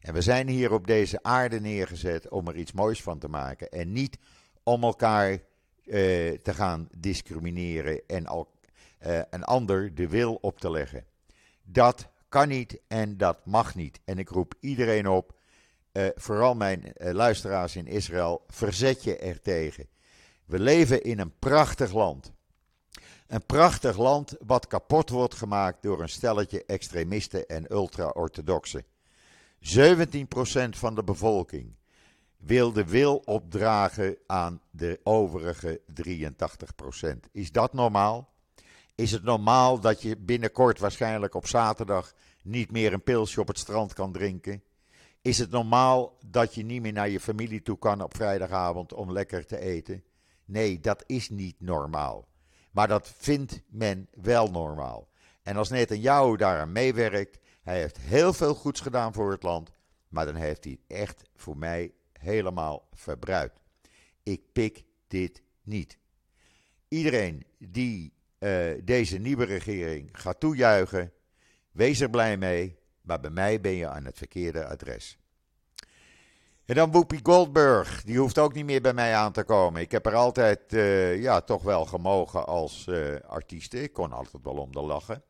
En 0.00 0.14
we 0.14 0.20
zijn 0.20 0.48
hier 0.48 0.72
op 0.72 0.86
deze 0.86 1.22
aarde 1.22 1.60
neergezet 1.60 2.28
om 2.28 2.48
er 2.48 2.56
iets 2.56 2.72
moois 2.72 3.02
van 3.02 3.18
te 3.18 3.28
maken. 3.28 3.68
En 3.68 3.92
niet 3.92 4.18
om 4.62 4.82
elkaar 4.82 5.30
uh, 5.30 5.38
te 6.38 6.54
gaan 6.54 6.88
discrimineren 6.98 8.00
en, 8.06 8.26
al, 8.26 8.50
uh, 9.06 9.20
een 9.30 9.44
ander 9.44 9.94
de 9.94 10.08
wil 10.08 10.34
op 10.34 10.60
te 10.60 10.70
leggen. 10.70 11.04
Dat 11.62 12.08
kan 12.28 12.48
niet 12.48 12.80
en 12.86 13.16
dat 13.16 13.46
mag 13.46 13.74
niet. 13.74 14.00
En 14.04 14.18
ik 14.18 14.28
roep 14.28 14.54
iedereen 14.60 15.08
op, 15.08 15.38
uh, 15.92 16.06
vooral 16.14 16.54
mijn 16.54 16.92
luisteraars 16.96 17.76
in 17.76 17.86
Israël, 17.86 18.44
verzet 18.46 19.04
je 19.04 19.16
er 19.16 19.40
tegen. 19.40 19.88
We 20.44 20.58
leven 20.58 21.02
in 21.02 21.18
een 21.18 21.38
prachtig 21.38 21.92
land. 21.92 22.32
Een 23.28 23.46
prachtig 23.46 23.98
land 23.98 24.36
wat 24.46 24.66
kapot 24.66 25.10
wordt 25.10 25.34
gemaakt 25.34 25.82
door 25.82 26.02
een 26.02 26.08
stelletje 26.08 26.64
extremisten 26.64 27.48
en 27.48 27.72
ultra-orthodoxen. 27.72 28.84
17% 28.84 28.88
van 30.70 30.94
de 30.94 31.04
bevolking 31.04 31.76
wil 32.36 32.72
de 32.72 32.84
wil 32.84 33.16
opdragen 33.16 34.16
aan 34.26 34.60
de 34.70 35.00
overige 35.02 35.80
83%. 36.02 37.30
Is 37.32 37.52
dat 37.52 37.72
normaal? 37.72 38.32
Is 38.94 39.10
het 39.10 39.22
normaal 39.22 39.80
dat 39.80 40.02
je 40.02 40.16
binnenkort, 40.16 40.78
waarschijnlijk 40.78 41.34
op 41.34 41.46
zaterdag, 41.46 42.12
niet 42.42 42.70
meer 42.70 42.92
een 42.92 43.02
pilsje 43.02 43.40
op 43.40 43.48
het 43.48 43.58
strand 43.58 43.92
kan 43.92 44.12
drinken? 44.12 44.62
Is 45.22 45.38
het 45.38 45.50
normaal 45.50 46.18
dat 46.26 46.54
je 46.54 46.64
niet 46.64 46.82
meer 46.82 46.92
naar 46.92 47.08
je 47.08 47.20
familie 47.20 47.62
toe 47.62 47.78
kan 47.78 48.02
op 48.02 48.16
vrijdagavond 48.16 48.92
om 48.92 49.12
lekker 49.12 49.46
te 49.46 49.58
eten? 49.58 50.04
Nee, 50.44 50.80
dat 50.80 51.04
is 51.06 51.30
niet 51.30 51.60
normaal. 51.60 52.28
Maar 52.70 52.88
dat 52.88 53.14
vindt 53.16 53.62
men 53.68 54.08
wel 54.14 54.50
normaal. 54.50 55.08
En 55.42 55.56
als 55.56 55.68
Netanyahu 55.68 56.36
daaraan 56.36 56.72
meewerkt, 56.72 57.38
hij 57.62 57.80
heeft 57.80 57.98
heel 57.98 58.32
veel 58.32 58.54
goeds 58.54 58.80
gedaan 58.80 59.12
voor 59.12 59.30
het 59.30 59.42
land, 59.42 59.70
maar 60.08 60.24
dan 60.26 60.34
heeft 60.34 60.64
hij 60.64 60.78
echt 60.86 61.22
voor 61.34 61.56
mij 61.56 61.92
helemaal 62.12 62.88
verbruikt. 62.92 63.60
Ik 64.22 64.42
pik 64.52 64.84
dit 65.06 65.42
niet. 65.62 65.98
Iedereen 66.88 67.46
die 67.58 68.12
uh, 68.38 68.70
deze 68.84 69.18
nieuwe 69.18 69.44
regering 69.44 70.08
gaat 70.12 70.40
toejuichen, 70.40 71.12
wees 71.72 72.00
er 72.00 72.10
blij 72.10 72.36
mee, 72.36 72.78
maar 73.00 73.20
bij 73.20 73.30
mij 73.30 73.60
ben 73.60 73.72
je 73.72 73.88
aan 73.88 74.04
het 74.04 74.18
verkeerde 74.18 74.66
adres. 74.66 75.18
En 76.68 76.74
dan 76.74 76.90
Whoopi 76.90 77.20
Goldberg, 77.22 78.02
die 78.04 78.18
hoeft 78.18 78.38
ook 78.38 78.54
niet 78.54 78.64
meer 78.64 78.80
bij 78.80 78.92
mij 78.92 79.14
aan 79.14 79.32
te 79.32 79.44
komen. 79.44 79.80
Ik 79.80 79.90
heb 79.90 80.06
er 80.06 80.14
altijd, 80.14 80.72
uh, 80.72 81.22
ja, 81.22 81.40
toch 81.40 81.62
wel 81.62 81.84
gemogen 81.84 82.46
als 82.46 82.86
uh, 82.88 83.14
artieste. 83.26 83.82
Ik 83.82 83.92
kon 83.92 84.12
altijd 84.12 84.42
wel 84.42 84.54
om 84.56 84.72
de 84.72 84.80
lachen. 84.80 85.22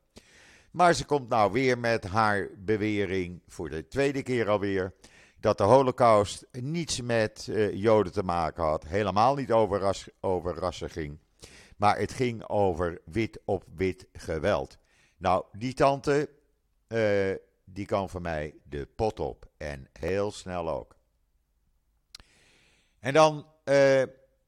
Maar 0.70 0.94
ze 0.94 1.04
komt 1.04 1.28
nou 1.28 1.52
weer 1.52 1.78
met 1.78 2.04
haar 2.04 2.48
bewering, 2.58 3.42
voor 3.46 3.68
de 3.70 3.88
tweede 3.88 4.22
keer 4.22 4.48
alweer, 4.48 4.94
dat 5.40 5.58
de 5.58 5.64
Holocaust 5.64 6.46
niets 6.52 7.00
met 7.00 7.46
uh, 7.50 7.74
Joden 7.74 8.12
te 8.12 8.22
maken 8.22 8.64
had. 8.64 8.84
Helemaal 8.86 9.34
niet 9.34 9.52
over, 9.52 9.78
ras, 9.78 10.08
over 10.20 10.54
rassen 10.54 10.90
ging. 10.90 11.18
Maar 11.76 11.98
het 11.98 12.12
ging 12.12 12.48
over 12.48 13.00
wit 13.04 13.40
op 13.44 13.64
wit 13.74 14.06
geweld. 14.12 14.78
Nou, 15.16 15.44
die 15.52 15.74
tante, 15.74 16.28
die 17.64 17.86
kan 17.86 18.08
voor 18.08 18.22
mij 18.22 18.54
de 18.62 18.88
pot 18.96 19.20
op. 19.20 19.46
En 19.56 19.88
heel 19.92 20.30
snel 20.30 20.70
ook. 20.70 20.97
En 23.00 23.12
dan 23.12 23.46
uh, 23.64 24.02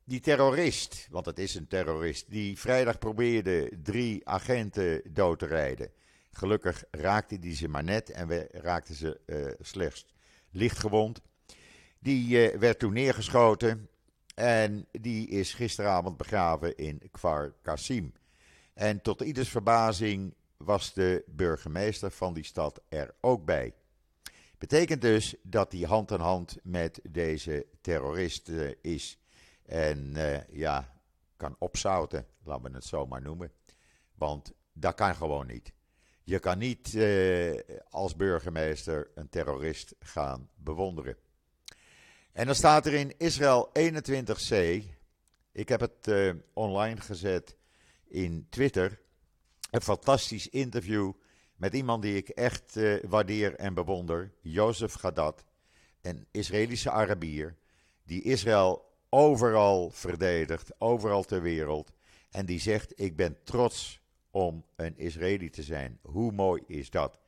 die 0.04 0.20
terrorist, 0.20 1.06
want 1.10 1.26
het 1.26 1.38
is 1.38 1.54
een 1.54 1.68
terrorist, 1.68 2.30
die 2.30 2.58
vrijdag 2.58 2.98
probeerde 2.98 3.70
drie 3.82 4.28
agenten 4.28 5.02
dood 5.12 5.38
te 5.38 5.46
rijden. 5.46 5.90
Gelukkig 6.32 6.84
raakte 6.90 7.38
die 7.38 7.54
ze 7.54 7.68
maar 7.68 7.84
net 7.84 8.10
en 8.10 8.28
we 8.28 8.48
raakten 8.52 8.94
ze 8.94 9.20
uh, 9.26 9.52
slechts 9.60 10.06
lichtgewond. 10.50 11.20
Die 11.98 12.52
uh, 12.52 12.58
werd 12.58 12.78
toen 12.78 12.92
neergeschoten 12.92 13.88
en 14.34 14.86
die 14.92 15.28
is 15.28 15.54
gisteravond 15.54 16.16
begraven 16.16 16.76
in 16.76 17.02
Kfar 17.10 17.54
Qasim. 17.62 18.12
En 18.74 19.02
tot 19.02 19.20
ieders 19.20 19.48
verbazing 19.48 20.34
was 20.56 20.92
de 20.92 21.24
burgemeester 21.26 22.10
van 22.10 22.34
die 22.34 22.44
stad 22.44 22.80
er 22.88 23.14
ook 23.20 23.44
bij. 23.44 23.74
Betekent 24.60 25.00
dus 25.00 25.34
dat 25.42 25.72
hij 25.72 25.80
hand 25.80 26.10
in 26.10 26.20
hand 26.20 26.56
met 26.62 27.00
deze 27.10 27.66
terrorist 27.80 28.48
uh, 28.48 28.70
is. 28.80 29.18
En 29.66 30.12
uh, 30.16 30.48
ja, 30.48 31.00
kan 31.36 31.56
opzouten, 31.58 32.26
laten 32.44 32.64
we 32.64 32.70
het 32.70 32.84
zo 32.84 33.06
maar 33.06 33.22
noemen. 33.22 33.52
Want 34.14 34.52
dat 34.72 34.94
kan 34.94 35.14
gewoon 35.14 35.46
niet. 35.46 35.72
Je 36.22 36.38
kan 36.38 36.58
niet 36.58 36.94
uh, 36.94 37.60
als 37.90 38.16
burgemeester 38.16 39.10
een 39.14 39.28
terrorist 39.28 39.94
gaan 39.98 40.48
bewonderen. 40.54 41.16
En 42.32 42.46
dan 42.46 42.54
staat 42.54 42.86
er 42.86 42.94
in 42.94 43.18
Israël 43.18 43.70
21c. 43.78 44.84
Ik 45.52 45.68
heb 45.68 45.80
het 45.80 46.34
online 46.52 47.00
gezet 47.00 47.56
in 48.04 48.46
Twitter. 48.50 49.00
Een 49.70 49.82
fantastisch 49.82 50.48
interview 50.48 51.12
met 51.60 51.74
iemand 51.74 52.02
die 52.02 52.16
ik 52.16 52.28
echt 52.28 52.76
uh, 52.76 53.02
waardeer 53.08 53.54
en 53.54 53.74
bewonder, 53.74 54.32
Jozef 54.40 54.92
Gadat, 54.92 55.44
een 56.02 56.26
Israëlische 56.30 56.90
Arabier, 56.90 57.56
die 58.02 58.22
Israël 58.22 58.84
overal 59.08 59.90
verdedigt, 59.90 60.72
overal 60.78 61.22
ter 61.22 61.42
wereld. 61.42 61.92
En 62.30 62.46
die 62.46 62.60
zegt: 62.60 63.00
Ik 63.00 63.16
ben 63.16 63.36
trots 63.42 64.00
om 64.30 64.64
een 64.76 64.98
Israëli 64.98 65.50
te 65.50 65.62
zijn. 65.62 65.98
Hoe 66.02 66.32
mooi 66.32 66.62
is 66.66 66.90
dat? 66.90 67.18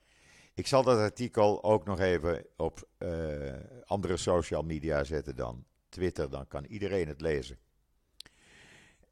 Ik 0.54 0.66
zal 0.66 0.82
dat 0.82 0.98
artikel 0.98 1.64
ook 1.64 1.84
nog 1.84 2.00
even 2.00 2.46
op 2.56 2.88
uh, 2.98 3.52
andere 3.84 4.16
social 4.16 4.62
media 4.62 5.04
zetten 5.04 5.36
dan 5.36 5.64
Twitter, 5.88 6.30
dan 6.30 6.48
kan 6.48 6.64
iedereen 6.64 7.08
het 7.08 7.20
lezen. 7.20 7.58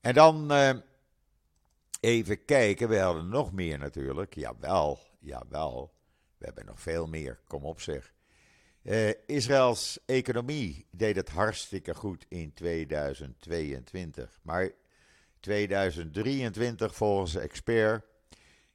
En 0.00 0.14
dan 0.14 0.52
uh, 0.52 0.70
even 2.00 2.44
kijken, 2.44 2.88
we 2.88 2.98
hadden 2.98 3.28
nog 3.28 3.52
meer 3.52 3.78
natuurlijk. 3.78 4.34
Jawel, 4.34 4.98
jawel, 5.20 5.94
we 6.38 6.44
hebben 6.44 6.66
nog 6.66 6.80
veel 6.80 7.06
meer, 7.06 7.40
kom 7.46 7.64
op 7.64 7.80
zeg. 7.80 8.12
Uh, 8.82 9.10
Israëls 9.26 9.98
economie 10.06 10.86
deed 10.90 11.16
het 11.16 11.28
hartstikke 11.28 11.94
goed 11.94 12.26
in 12.28 12.52
2022. 12.54 14.38
Maar 14.42 14.70
2023 15.40 16.94
volgens 16.94 17.36
expert, 17.36 18.04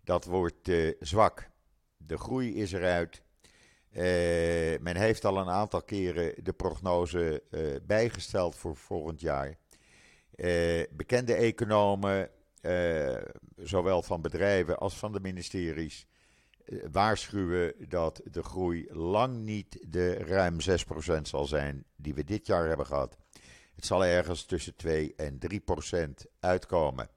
dat 0.04 0.26
wordt 0.26 0.72
zwak. 1.00 1.50
De 1.98 2.18
groei 2.18 2.56
is 2.56 2.72
eruit. 2.72 3.22
Uh, 3.92 4.02
men 4.80 4.96
heeft 4.96 5.26
al 5.26 5.38
een 5.38 5.50
aantal 5.50 5.82
keren 5.82 6.44
de 6.44 6.54
prognose 6.54 7.44
bijgesteld 7.86 8.56
voor 8.56 8.76
volgend 8.76 9.22
jaar. 9.22 9.58
bekende 10.92 11.34
economen, 11.34 12.30
zowel 13.56 14.02
van 14.02 14.22
bedrijven 14.22 14.78
als 14.78 14.98
van 14.98 15.12
de 15.12 15.20
ministeries, 15.20 16.08
eh, 16.08 16.15
waarschuwen 16.92 17.74
dat 17.90 18.22
de 18.32 18.44
groei 18.44 18.88
lang 18.92 19.38
niet 19.38 19.78
de 19.88 20.14
ruim 20.14 20.58
6% 21.18 21.22
zal 21.22 21.46
zijn 21.46 21.86
die 21.96 22.14
we 22.14 22.24
dit 22.24 22.48
jaar 22.48 22.68
hebben 22.68 22.86
gehad. 22.86 23.18
Het 23.76 23.86
zal 23.86 24.06
ergens 24.06 24.46
tussen 24.46 24.76
2 24.76 25.14
en 25.16 25.40
3% 26.26 26.32
uitkomen. 26.40 27.10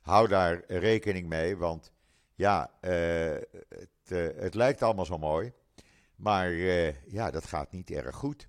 Hou 0.00 0.28
daar 0.28 0.62
rekening 0.66 1.28
mee, 1.28 1.56
want 1.56 1.92
ja, 2.34 2.70
uh, 2.80 2.90
het, 3.68 3.88
uh, 4.08 4.28
het, 4.36 4.54
lijkt 4.54 4.82
allemaal 4.82 5.04
zo 5.04 5.18
mooi, 5.18 5.52
maar 6.16 6.50
uh, 6.50 7.02
ja, 7.06 7.30
dat 7.30 7.46
gaat 7.46 7.72
niet 7.72 7.90
erg 7.90 8.16
goed. 8.16 8.48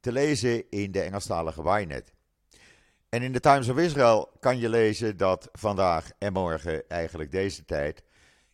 Te 0.00 0.12
lezen 0.12 0.70
in 0.70 0.92
de 0.92 1.00
Engelstalige 1.00 1.62
Ynet. 1.62 2.12
En 3.08 3.22
in 3.22 3.32
de 3.32 3.40
Times 3.40 3.68
of 3.68 3.78
Israel 3.78 4.30
kan 4.40 4.58
je 4.58 4.68
lezen 4.68 5.16
dat 5.16 5.48
vandaag 5.52 6.10
en 6.18 6.32
morgen, 6.32 6.88
eigenlijk 6.88 7.30
deze 7.30 7.64
tijd, 7.64 8.02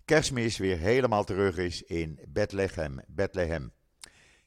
kerstmis 0.04 0.56
weer 0.56 0.78
helemaal 0.78 1.24
terug 1.24 1.58
is 1.58 1.82
in 1.82 2.20
Bethlehem. 2.28 3.00
Bethlehem. 3.06 3.72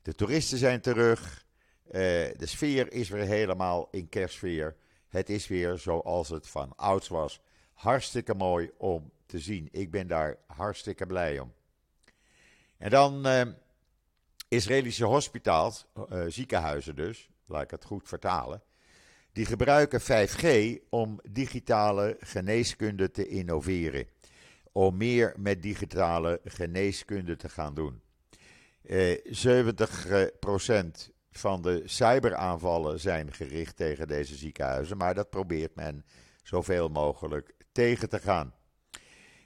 De 0.02 0.16
toeristen 0.16 0.58
zijn 0.58 0.82
terug. 0.82 1.46
Uh, 1.86 1.92
de 1.92 2.46
sfeer 2.46 2.92
is 2.92 3.10
weer 3.10 3.26
helemaal 3.26 3.88
in 3.92 4.10
kerstsfeer. 4.10 4.76
Het 5.10 5.30
is 5.30 5.48
weer 5.48 5.78
zoals 5.78 6.30
het 6.30 6.48
van 6.48 6.76
ouds 6.76 7.08
was. 7.08 7.42
Hartstikke 7.74 8.34
mooi 8.34 8.72
om 8.78 9.12
te 9.26 9.40
zien. 9.40 9.70
Ik 9.72 9.92
ben 9.92 10.08
daar 10.08 10.38
hartstikke 10.48 11.06
blij 11.06 11.40
om. 11.40 11.54
En 12.78 12.90
dan 12.90 13.28
uh, 13.28 13.42
Israëlische 14.48 15.06
hospitaals, 15.06 15.86
uh, 16.10 16.24
ziekenhuizen 16.28 16.96
dus, 16.96 17.30
laat 17.46 17.64
ik 17.64 17.72
het 17.72 17.86
goed 17.86 18.08
vertalen. 18.08 18.62
Die 19.32 19.46
gebruiken 19.46 20.02
5G 20.02 20.48
om 20.90 21.20
digitale 21.30 22.18
geneeskunde 22.20 23.12
te 23.12 23.28
innoveren 23.28 24.08
om 24.78 24.98
meer 24.98 25.34
met 25.38 25.62
digitale 25.62 26.40
geneeskunde 26.44 27.36
te 27.36 27.50
gaan 27.50 27.74
doen. 27.74 28.02
Eh, 28.82 29.18
70% 29.24 31.12
van 31.32 31.62
de 31.62 31.82
cyberaanvallen 31.86 33.00
zijn 33.00 33.34
gericht 33.34 33.76
tegen 33.76 34.08
deze 34.08 34.36
ziekenhuizen, 34.36 34.98
maar 34.98 35.14
dat 35.14 35.30
probeert 35.30 35.76
men 35.76 36.06
zoveel 36.44 36.90
mogelijk 36.90 37.54
tegen 37.72 38.10
te 38.10 38.20
gaan. 38.20 38.54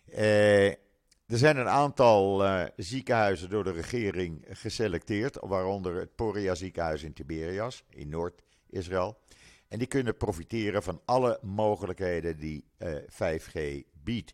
Eh, 0.05 0.67
er 0.67 1.37
zijn 1.37 1.57
een 1.57 1.69
aantal 1.69 2.45
uh, 2.45 2.63
ziekenhuizen 2.75 3.49
door 3.49 3.63
de 3.63 3.71
regering 3.71 4.45
geselecteerd, 4.49 5.37
waaronder 5.41 5.95
het 5.95 6.15
Poria 6.15 6.55
ziekenhuis 6.55 7.03
in 7.03 7.13
Tiberias 7.13 7.83
in 7.89 8.09
Noord-Israël. 8.09 9.17
En 9.67 9.77
die 9.77 9.87
kunnen 9.87 10.17
profiteren 10.17 10.83
van 10.83 11.01
alle 11.05 11.39
mogelijkheden 11.41 12.37
die 12.37 12.65
uh, 12.77 12.95
5G 12.95 13.59
biedt. 14.03 14.33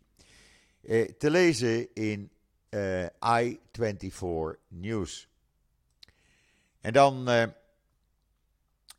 Te 1.18 1.32
lezen 1.32 1.94
in 1.94 2.32
I24 3.26 4.60
News. 4.68 5.28
En 6.82 6.94
dan 6.94 7.26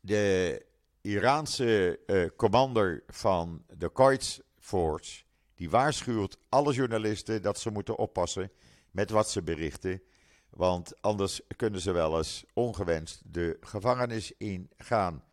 de 0.01 0.65
Iraanse 1.01 1.99
commander 2.35 3.03
van 3.07 3.65
de 3.77 3.91
Quds 3.91 4.41
Force, 4.59 5.23
die 5.55 5.69
waarschuwt 5.69 6.37
alle 6.49 6.73
journalisten 6.73 7.41
dat 7.41 7.59
ze 7.59 7.71
moeten 7.71 7.97
oppassen 7.97 8.51
met 8.91 9.09
wat 9.09 9.29
ze 9.29 9.41
berichten. 9.41 10.01
Want 10.49 11.01
anders 11.01 11.41
kunnen 11.55 11.81
ze 11.81 11.91
wel 11.91 12.17
eens 12.17 12.45
ongewenst 12.53 13.21
de 13.25 13.57
gevangenis 13.61 14.31
ingaan. 14.37 15.23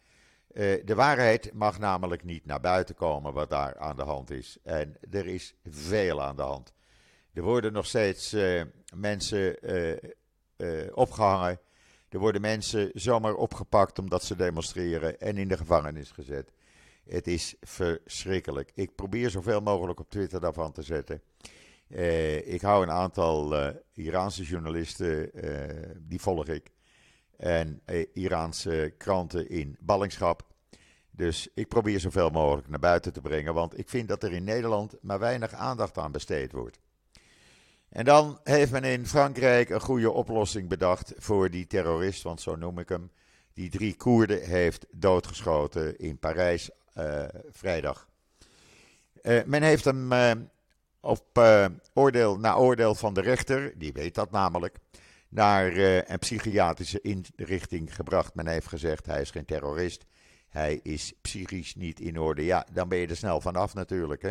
Uh, 0.52 0.84
de 0.84 0.94
waarheid 0.94 1.52
mag 1.52 1.78
namelijk 1.78 2.24
niet 2.24 2.46
naar 2.46 2.60
buiten 2.60 2.94
komen 2.94 3.32
wat 3.32 3.50
daar 3.50 3.78
aan 3.78 3.96
de 3.96 4.02
hand 4.02 4.30
is. 4.30 4.58
En 4.62 4.96
er 5.10 5.26
is 5.26 5.54
veel 5.64 6.22
aan 6.22 6.36
de 6.36 6.42
hand. 6.42 6.72
Er 7.32 7.42
worden 7.42 7.72
nog 7.72 7.86
steeds 7.86 8.34
uh, 8.34 8.62
mensen 8.94 9.56
uh, 10.56 10.86
opgehangen. 10.94 11.60
Er 12.08 12.18
worden 12.18 12.40
mensen 12.40 12.90
zomaar 12.94 13.34
opgepakt 13.34 13.98
omdat 13.98 14.24
ze 14.24 14.36
demonstreren 14.36 15.20
en 15.20 15.36
in 15.36 15.48
de 15.48 15.56
gevangenis 15.56 16.10
gezet. 16.10 16.52
Het 17.08 17.26
is 17.26 17.54
verschrikkelijk. 17.60 18.70
Ik 18.74 18.94
probeer 18.94 19.30
zoveel 19.30 19.60
mogelijk 19.60 20.00
op 20.00 20.10
Twitter 20.10 20.40
daarvan 20.40 20.72
te 20.72 20.82
zetten. 20.82 21.22
Ik 22.44 22.60
hou 22.60 22.82
een 22.82 22.90
aantal 22.90 23.54
Iraanse 23.92 24.42
journalisten, 24.42 25.30
die 26.08 26.20
volg 26.20 26.46
ik. 26.46 26.70
En 27.36 27.82
Iraanse 28.12 28.94
kranten 28.98 29.48
in 29.48 29.76
ballingschap. 29.80 30.42
Dus 31.10 31.48
ik 31.54 31.68
probeer 31.68 32.00
zoveel 32.00 32.30
mogelijk 32.30 32.68
naar 32.68 32.78
buiten 32.78 33.12
te 33.12 33.20
brengen. 33.20 33.54
Want 33.54 33.78
ik 33.78 33.88
vind 33.88 34.08
dat 34.08 34.22
er 34.22 34.32
in 34.32 34.44
Nederland 34.44 34.96
maar 35.00 35.18
weinig 35.18 35.52
aandacht 35.52 35.98
aan 35.98 36.12
besteed 36.12 36.52
wordt. 36.52 36.78
En 37.88 38.04
dan 38.04 38.40
heeft 38.44 38.72
men 38.72 38.84
in 38.84 39.06
Frankrijk 39.06 39.70
een 39.70 39.80
goede 39.80 40.10
oplossing 40.10 40.68
bedacht 40.68 41.12
voor 41.16 41.50
die 41.50 41.66
terrorist, 41.66 42.22
want 42.22 42.40
zo 42.40 42.56
noem 42.56 42.78
ik 42.78 42.88
hem. 42.88 43.10
Die 43.52 43.70
drie 43.70 43.96
Koerden 43.96 44.42
heeft 44.42 44.86
doodgeschoten 44.90 45.98
in 45.98 46.18
Parijs 46.18 46.70
vrijdag. 47.50 48.08
men 49.22 49.62
heeft 49.62 49.84
hem 49.84 50.12
op 51.00 51.40
oordeel, 51.94 52.38
na 52.38 52.56
oordeel 52.56 52.94
van 52.94 53.14
de 53.14 53.20
rechter, 53.20 53.78
die 53.78 53.92
weet 53.92 54.14
dat 54.14 54.30
namelijk, 54.30 54.78
naar 55.28 55.72
uh, 55.72 55.96
een 55.96 56.18
psychiatrische 56.18 57.00
inrichting 57.00 57.94
gebracht. 57.94 58.34
Men 58.34 58.46
heeft 58.46 58.66
gezegd, 58.66 59.06
hij 59.06 59.20
is 59.20 59.30
geen 59.30 59.44
terrorist, 59.44 60.04
hij 60.48 60.80
is 60.82 61.12
psychisch 61.22 61.74
niet 61.74 62.00
in 62.00 62.18
orde. 62.18 62.44
Ja, 62.44 62.66
dan 62.72 62.88
ben 62.88 62.98
je 62.98 63.06
er 63.06 63.16
snel 63.16 63.40
vanaf 63.40 63.74
natuurlijk. 63.74 64.22
Hè? 64.22 64.30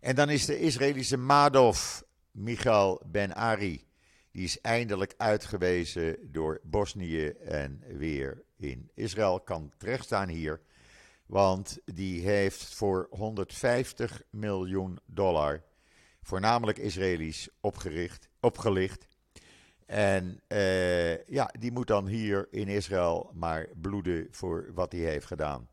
En 0.00 0.14
dan 0.14 0.30
is 0.30 0.46
de 0.46 0.58
Israëlische 0.58 1.16
Madov, 1.16 2.00
Michael 2.30 3.02
Ben-Ari, 3.06 3.84
die 4.32 4.44
is 4.44 4.60
eindelijk 4.60 5.14
uitgewezen 5.16 6.16
door 6.22 6.60
Bosnië 6.62 7.26
en 7.28 7.82
weer 7.86 8.42
in 8.56 8.90
Israël, 8.94 9.40
kan 9.40 9.72
terechtstaan 9.78 10.28
hier 10.28 10.60
want 11.32 11.78
die 11.84 12.20
heeft 12.20 12.74
voor 12.74 13.06
150 13.10 14.22
miljoen 14.30 14.98
dollar, 15.06 15.62
voornamelijk 16.22 16.78
Israëli's, 16.78 17.48
opgericht, 17.60 18.28
opgelicht. 18.40 19.06
En 19.92 20.40
uh, 20.48 21.24
ja, 21.24 21.50
die 21.58 21.72
moet 21.72 21.86
dan 21.86 22.06
hier 22.06 22.48
in 22.50 22.68
Israël 22.68 23.30
maar 23.34 23.68
bloeden 23.80 24.26
voor 24.30 24.70
wat 24.74 24.92
hij 24.92 25.00
heeft 25.00 25.26
gedaan. 25.26 25.68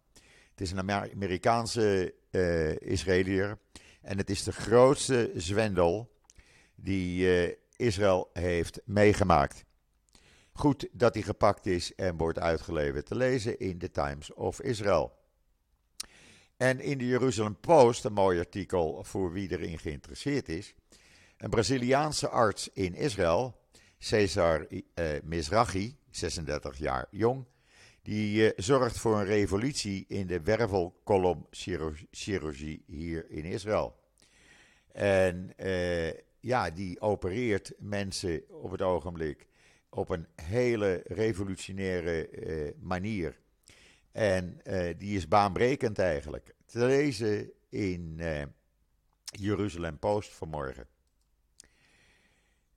Het 0.50 0.62
is 0.62 0.72
een 0.72 0.92
Amerikaanse 0.92 2.14
uh, 2.32 2.76
Israëliër. 2.80 3.58
En 4.02 4.18
het 4.18 4.30
is 4.30 4.44
de 4.44 4.52
grootste 4.52 5.32
zwendel 5.36 6.12
die 6.76 7.26
uh, 7.48 7.56
Israël 7.76 8.30
heeft 8.34 8.82
meegemaakt. 8.86 9.66
Goed 10.54 10.88
dat 10.92 11.14
hij 11.14 11.24
gepakt 11.24 11.66
is 11.66 11.96
en 11.96 12.18
wordt 12.18 12.40
uitgeleverd 12.40 13.06
te 13.06 13.16
lezen 13.16 13.60
in 13.60 13.78
the 13.78 13.92
Times 13.92 14.34
of 14.34 14.62
Israel. 14.62 15.18
En 16.58 16.80
in 16.80 16.98
de 16.98 17.08
Jeruzalem 17.08 17.60
Post, 17.60 18.06
een 18.06 18.14
mooi 18.14 18.40
artikel 18.40 19.04
voor 19.04 19.32
wie 19.32 19.52
erin 19.52 19.80
geïnteresseerd 19.80 20.50
is. 20.50 20.74
Een 21.38 21.50
Braziliaanse 21.50 22.30
arts 22.30 22.70
in 22.74 22.96
Israël, 22.96 23.59
Cesar 24.00 24.68
eh, 24.94 25.22
Mizrahi, 25.24 25.96
36 26.10 26.78
jaar 26.78 27.08
jong, 27.12 27.46
die 28.02 28.54
eh, 28.54 28.64
zorgt 28.64 28.98
voor 28.98 29.20
een 29.20 29.26
revolutie 29.26 30.06
in 30.08 30.28
de 30.28 30.42
wervelkolomchirurgie 30.42 32.84
hier 32.86 33.30
in 33.30 33.46
Israël. 33.46 33.96
En 34.92 35.58
eh, 35.58 36.12
ja, 36.40 36.70
die 36.70 37.02
opereert 37.02 37.74
mensen 37.78 38.44
op 38.50 38.72
het 38.72 38.82
ogenblik 38.82 39.48
op 39.90 40.10
een 40.10 40.28
hele 40.36 41.04
revolutionaire 41.06 42.30
manier. 42.80 43.40
En 44.12 44.62
die 44.98 45.18
is 45.18 45.28
baanbrekend 45.28 46.00
eigenlijk. 46.00 46.56
Te 46.66 46.86
lezen 46.86 47.52
in 47.70 48.22
Jeruzalem 49.26 50.00
Post 50.00 50.34
vanmorgen. 50.34 50.88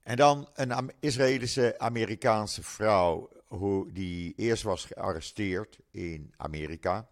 En 0.03 0.17
dan 0.17 0.49
een 0.55 0.93
Israëlische 1.01 1.79
Amerikaanse 1.79 2.63
vrouw 2.63 3.31
hoe, 3.47 3.93
die 3.93 4.35
eerst 4.37 4.63
was 4.63 4.85
gearresteerd 4.85 5.79
in 5.91 6.35
Amerika. 6.37 7.09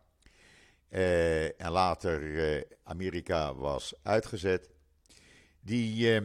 Uh, 0.91 1.61
en 1.61 1.71
later 1.71 2.67
Amerika 2.83 3.55
was 3.55 3.95
uitgezet. 4.03 4.71
Die, 5.61 6.21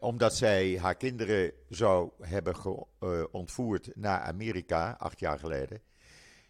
omdat 0.00 0.36
zij 0.36 0.78
haar 0.78 0.96
kinderen 0.96 1.52
zou 1.68 2.10
hebben 2.20 2.54
ontvoerd 3.30 3.90
naar 3.94 4.20
Amerika 4.20 4.96
acht 4.98 5.20
jaar 5.20 5.38
geleden 5.38 5.82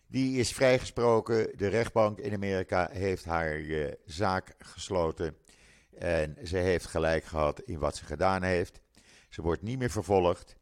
die 0.08 0.38
is 0.38 0.52
vrijgesproken. 0.52 1.52
De 1.56 1.68
rechtbank 1.68 2.18
in 2.18 2.32
Amerika 2.32 2.88
heeft 2.92 3.24
haar 3.24 3.60
zaak 4.04 4.54
gesloten. 4.58 5.36
En 5.98 6.37
ze 6.44 6.56
heeft 6.56 6.87
gelijk 6.87 7.24
gehad 7.24 7.61
in 7.61 7.78
wat 7.78 7.96
ze 7.96 8.04
gedaan 8.04 8.42
heeft. 8.42 8.80
Ze 9.28 9.42
wordt 9.42 9.62
niet 9.62 9.78
meer 9.78 9.90
vervolgd. 9.90 10.56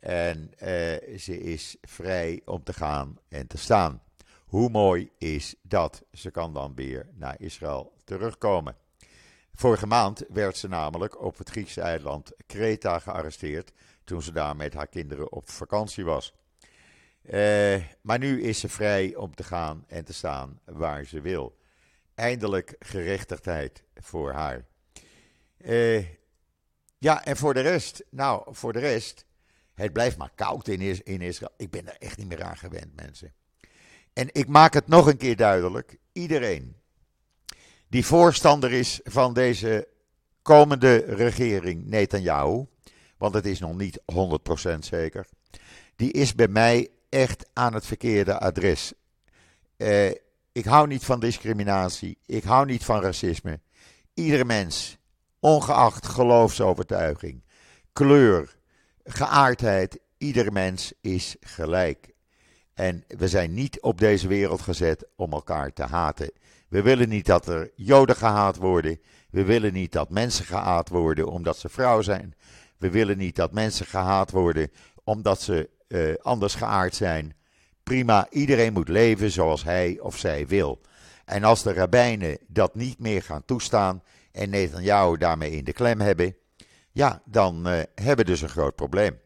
En 0.00 0.50
uh, 0.52 1.18
ze 1.18 1.40
is 1.40 1.76
vrij 1.80 2.42
om 2.44 2.62
te 2.62 2.72
gaan 2.72 3.18
en 3.28 3.46
te 3.46 3.58
staan. 3.58 4.02
Hoe 4.46 4.70
mooi 4.70 5.10
is 5.18 5.54
dat? 5.62 6.02
Ze 6.12 6.30
kan 6.30 6.54
dan 6.54 6.74
weer 6.74 7.08
naar 7.12 7.34
Israël 7.38 7.92
terugkomen. 8.04 8.76
Vorige 9.54 9.86
maand 9.86 10.24
werd 10.28 10.56
ze 10.56 10.68
namelijk 10.68 11.22
op 11.22 11.38
het 11.38 11.50
Griekse 11.50 11.80
eiland 11.80 12.32
Kreta 12.46 12.98
gearresteerd. 12.98 13.72
toen 14.04 14.22
ze 14.22 14.32
daar 14.32 14.56
met 14.56 14.74
haar 14.74 14.86
kinderen 14.86 15.32
op 15.32 15.50
vakantie 15.50 16.04
was. 16.04 16.34
Uh, 17.22 17.84
maar 18.00 18.18
nu 18.18 18.42
is 18.42 18.60
ze 18.60 18.68
vrij 18.68 19.14
om 19.16 19.34
te 19.34 19.44
gaan 19.44 19.84
en 19.86 20.04
te 20.04 20.12
staan 20.12 20.60
waar 20.64 21.04
ze 21.04 21.20
wil. 21.20 21.58
Eindelijk 22.14 22.76
gerechtigheid 22.78 23.84
voor 23.94 24.32
haar. 24.32 24.69
Uh, 25.64 26.04
ja, 26.98 27.24
en 27.24 27.36
voor 27.36 27.54
de 27.54 27.60
rest, 27.60 28.04
nou, 28.10 28.54
voor 28.54 28.72
de 28.72 28.78
rest, 28.78 29.24
het 29.74 29.92
blijft 29.92 30.16
maar 30.16 30.32
koud 30.34 30.68
in, 30.68 31.04
in 31.04 31.20
Israël. 31.20 31.54
Ik 31.56 31.70
ben 31.70 31.88
er 31.88 31.96
echt 31.98 32.16
niet 32.16 32.28
meer 32.28 32.42
aan 32.42 32.56
gewend, 32.56 32.96
mensen. 32.96 33.32
En 34.12 34.28
ik 34.32 34.48
maak 34.48 34.74
het 34.74 34.86
nog 34.86 35.06
een 35.06 35.16
keer 35.16 35.36
duidelijk: 35.36 35.96
iedereen 36.12 36.76
die 37.88 38.06
voorstander 38.06 38.72
is 38.72 39.00
van 39.04 39.34
deze 39.34 39.88
komende 40.42 40.96
regering 40.96 41.86
Netanyahu, 41.86 42.66
want 43.16 43.34
het 43.34 43.46
is 43.46 43.58
nog 43.58 43.76
niet 43.76 44.00
100% 44.12 44.78
zeker, 44.78 45.26
die 45.96 46.12
is 46.12 46.34
bij 46.34 46.48
mij 46.48 46.88
echt 47.08 47.46
aan 47.52 47.74
het 47.74 47.86
verkeerde 47.86 48.38
adres. 48.38 48.92
Uh, 49.76 50.10
ik 50.52 50.64
hou 50.64 50.86
niet 50.86 51.04
van 51.04 51.20
discriminatie. 51.20 52.18
Ik 52.26 52.44
hou 52.44 52.66
niet 52.66 52.84
van 52.84 53.00
racisme. 53.00 53.60
Iedere 54.14 54.44
mens, 54.44 54.98
ongeacht 55.40 56.06
geloofsovertuiging, 56.06 57.42
kleur, 57.92 58.56
geaardheid, 59.04 59.98
iedere 60.18 60.50
mens 60.50 60.92
is 61.00 61.36
gelijk. 61.40 62.12
En 62.74 63.04
we 63.06 63.28
zijn 63.28 63.54
niet 63.54 63.80
op 63.80 63.98
deze 63.98 64.28
wereld 64.28 64.60
gezet 64.60 65.06
om 65.16 65.32
elkaar 65.32 65.72
te 65.72 65.82
haten. 65.82 66.32
We 66.68 66.82
willen 66.82 67.08
niet 67.08 67.26
dat 67.26 67.46
er 67.46 67.70
Joden 67.74 68.16
gehaat 68.16 68.56
worden. 68.56 69.00
We 69.30 69.44
willen 69.44 69.72
niet 69.72 69.92
dat 69.92 70.10
mensen 70.10 70.44
gehaat 70.44 70.88
worden 70.88 71.28
omdat 71.28 71.56
ze 71.56 71.68
vrouw 71.68 72.02
zijn. 72.02 72.34
We 72.76 72.90
willen 72.90 73.18
niet 73.18 73.36
dat 73.36 73.52
mensen 73.52 73.86
gehaat 73.86 74.30
worden 74.30 74.70
omdat 75.04 75.42
ze 75.42 75.70
uh, 75.88 76.14
anders 76.22 76.54
geaard 76.54 76.94
zijn. 76.94 77.34
Prima, 77.82 78.26
iedereen 78.30 78.72
moet 78.72 78.88
leven 78.88 79.30
zoals 79.30 79.64
hij 79.64 79.98
of 80.00 80.18
zij 80.18 80.46
wil. 80.46 80.80
En 81.24 81.44
als 81.44 81.62
de 81.62 81.72
rabbijnen 81.72 82.38
dat 82.46 82.74
niet 82.74 82.98
meer 82.98 83.22
gaan 83.22 83.44
toestaan 83.44 84.02
en 84.32 84.50
Netanyahu 84.50 85.16
daarmee 85.16 85.50
in 85.50 85.64
de 85.64 85.72
klem 85.72 86.00
hebben, 86.00 86.36
ja, 86.92 87.22
dan 87.24 87.68
uh, 87.68 87.80
hebben 87.94 88.16
we 88.16 88.24
dus 88.24 88.40
een 88.40 88.48
groot 88.48 88.74
probleem. 88.74 89.18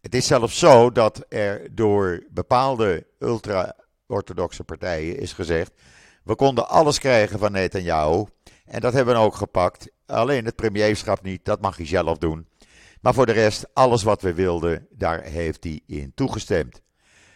Het 0.00 0.14
is 0.14 0.26
zelfs 0.26 0.58
zo 0.58 0.90
dat 0.90 1.24
er 1.28 1.74
door 1.74 2.26
bepaalde 2.30 3.06
ultra-orthodoxe 3.18 4.64
partijen 4.64 5.18
is 5.18 5.32
gezegd: 5.32 5.72
we 6.24 6.34
konden 6.34 6.68
alles 6.68 6.98
krijgen 6.98 7.38
van 7.38 7.52
Netanyahu. 7.52 8.24
En 8.64 8.80
dat 8.80 8.92
hebben 8.92 9.14
we 9.14 9.20
ook 9.20 9.34
gepakt. 9.34 9.88
Alleen 10.06 10.44
het 10.44 10.56
premierschap 10.56 11.22
niet, 11.22 11.44
dat 11.44 11.60
mag 11.60 11.76
hij 11.76 11.86
zelf 11.86 12.18
doen. 12.18 12.48
Maar 13.00 13.14
voor 13.14 13.26
de 13.26 13.32
rest, 13.32 13.74
alles 13.74 14.02
wat 14.02 14.22
we 14.22 14.34
wilden, 14.34 14.86
daar 14.90 15.22
heeft 15.22 15.64
hij 15.64 15.80
in 15.86 16.12
toegestemd. 16.14 16.82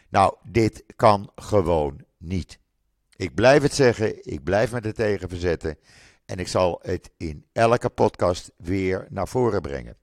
Nou, 0.08 0.34
dit 0.42 0.84
kan 0.96 1.32
gewoon 1.34 2.04
niet. 2.18 2.58
Ik 3.16 3.34
blijf 3.34 3.62
het 3.62 3.74
zeggen, 3.74 4.26
ik 4.32 4.44
blijf 4.44 4.72
me 4.72 4.80
er 4.80 4.94
tegen 4.94 5.28
verzetten. 5.28 5.78
En 6.30 6.38
ik 6.38 6.48
zal 6.48 6.78
het 6.82 7.10
in 7.16 7.44
elke 7.52 7.88
podcast 7.88 8.52
weer 8.56 9.06
naar 9.08 9.28
voren 9.28 9.62
brengen. 9.62 9.96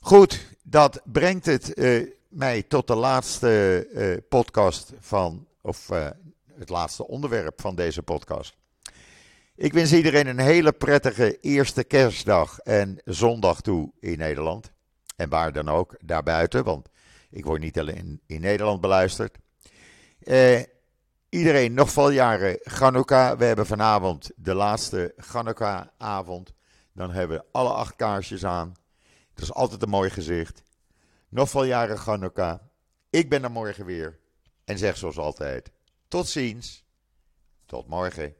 Goed, 0.00 0.56
dat 0.62 1.00
brengt 1.04 1.46
het 1.46 1.78
uh, 1.78 2.10
mij 2.28 2.62
tot 2.62 2.86
de 2.86 2.94
laatste 2.94 3.86
uh, 3.92 4.16
podcast 4.28 4.92
van, 4.98 5.46
of 5.62 5.90
uh, 5.90 6.08
het 6.54 6.68
laatste 6.68 7.06
onderwerp 7.06 7.60
van 7.60 7.74
deze 7.74 8.02
podcast. 8.02 8.56
Ik 9.54 9.72
wens 9.72 9.92
iedereen 9.92 10.26
een 10.26 10.38
hele 10.38 10.72
prettige 10.72 11.38
eerste 11.40 11.84
kerstdag 11.84 12.58
en 12.58 13.00
zondag 13.04 13.60
toe 13.60 13.92
in 14.00 14.18
Nederland. 14.18 14.72
En 15.16 15.28
waar 15.28 15.52
dan 15.52 15.68
ook, 15.68 15.96
daarbuiten, 16.00 16.64
want 16.64 16.88
ik 17.30 17.44
word 17.44 17.60
niet 17.60 17.78
alleen 17.78 18.20
in 18.26 18.40
Nederland 18.40 18.80
beluisterd. 18.80 19.38
Eh, 20.18 20.60
iedereen 21.28 21.74
nog 21.74 21.90
veel 21.90 22.10
jaren 22.10 22.58
Chanukka. 22.62 23.36
We 23.36 23.44
hebben 23.44 23.66
vanavond 23.66 24.30
de 24.36 24.54
laatste 24.54 25.14
Chanukka-avond. 25.16 26.52
Dan 26.92 27.10
hebben 27.10 27.38
we 27.38 27.44
alle 27.52 27.72
acht 27.72 27.96
kaarsjes 27.96 28.44
aan. 28.44 28.74
Het 29.30 29.42
is 29.42 29.52
altijd 29.52 29.82
een 29.82 29.88
mooi 29.88 30.10
gezicht. 30.10 30.62
Nog 31.28 31.50
veel 31.50 31.64
jaren 31.64 31.98
Chanukka. 31.98 32.70
Ik 33.10 33.28
ben 33.28 33.42
er 33.44 33.50
morgen 33.50 33.84
weer. 33.84 34.18
En 34.64 34.78
zeg 34.78 34.96
zoals 34.96 35.18
altijd: 35.18 35.70
tot 36.08 36.28
ziens. 36.28 36.84
Tot 37.66 37.88
morgen. 37.88 38.34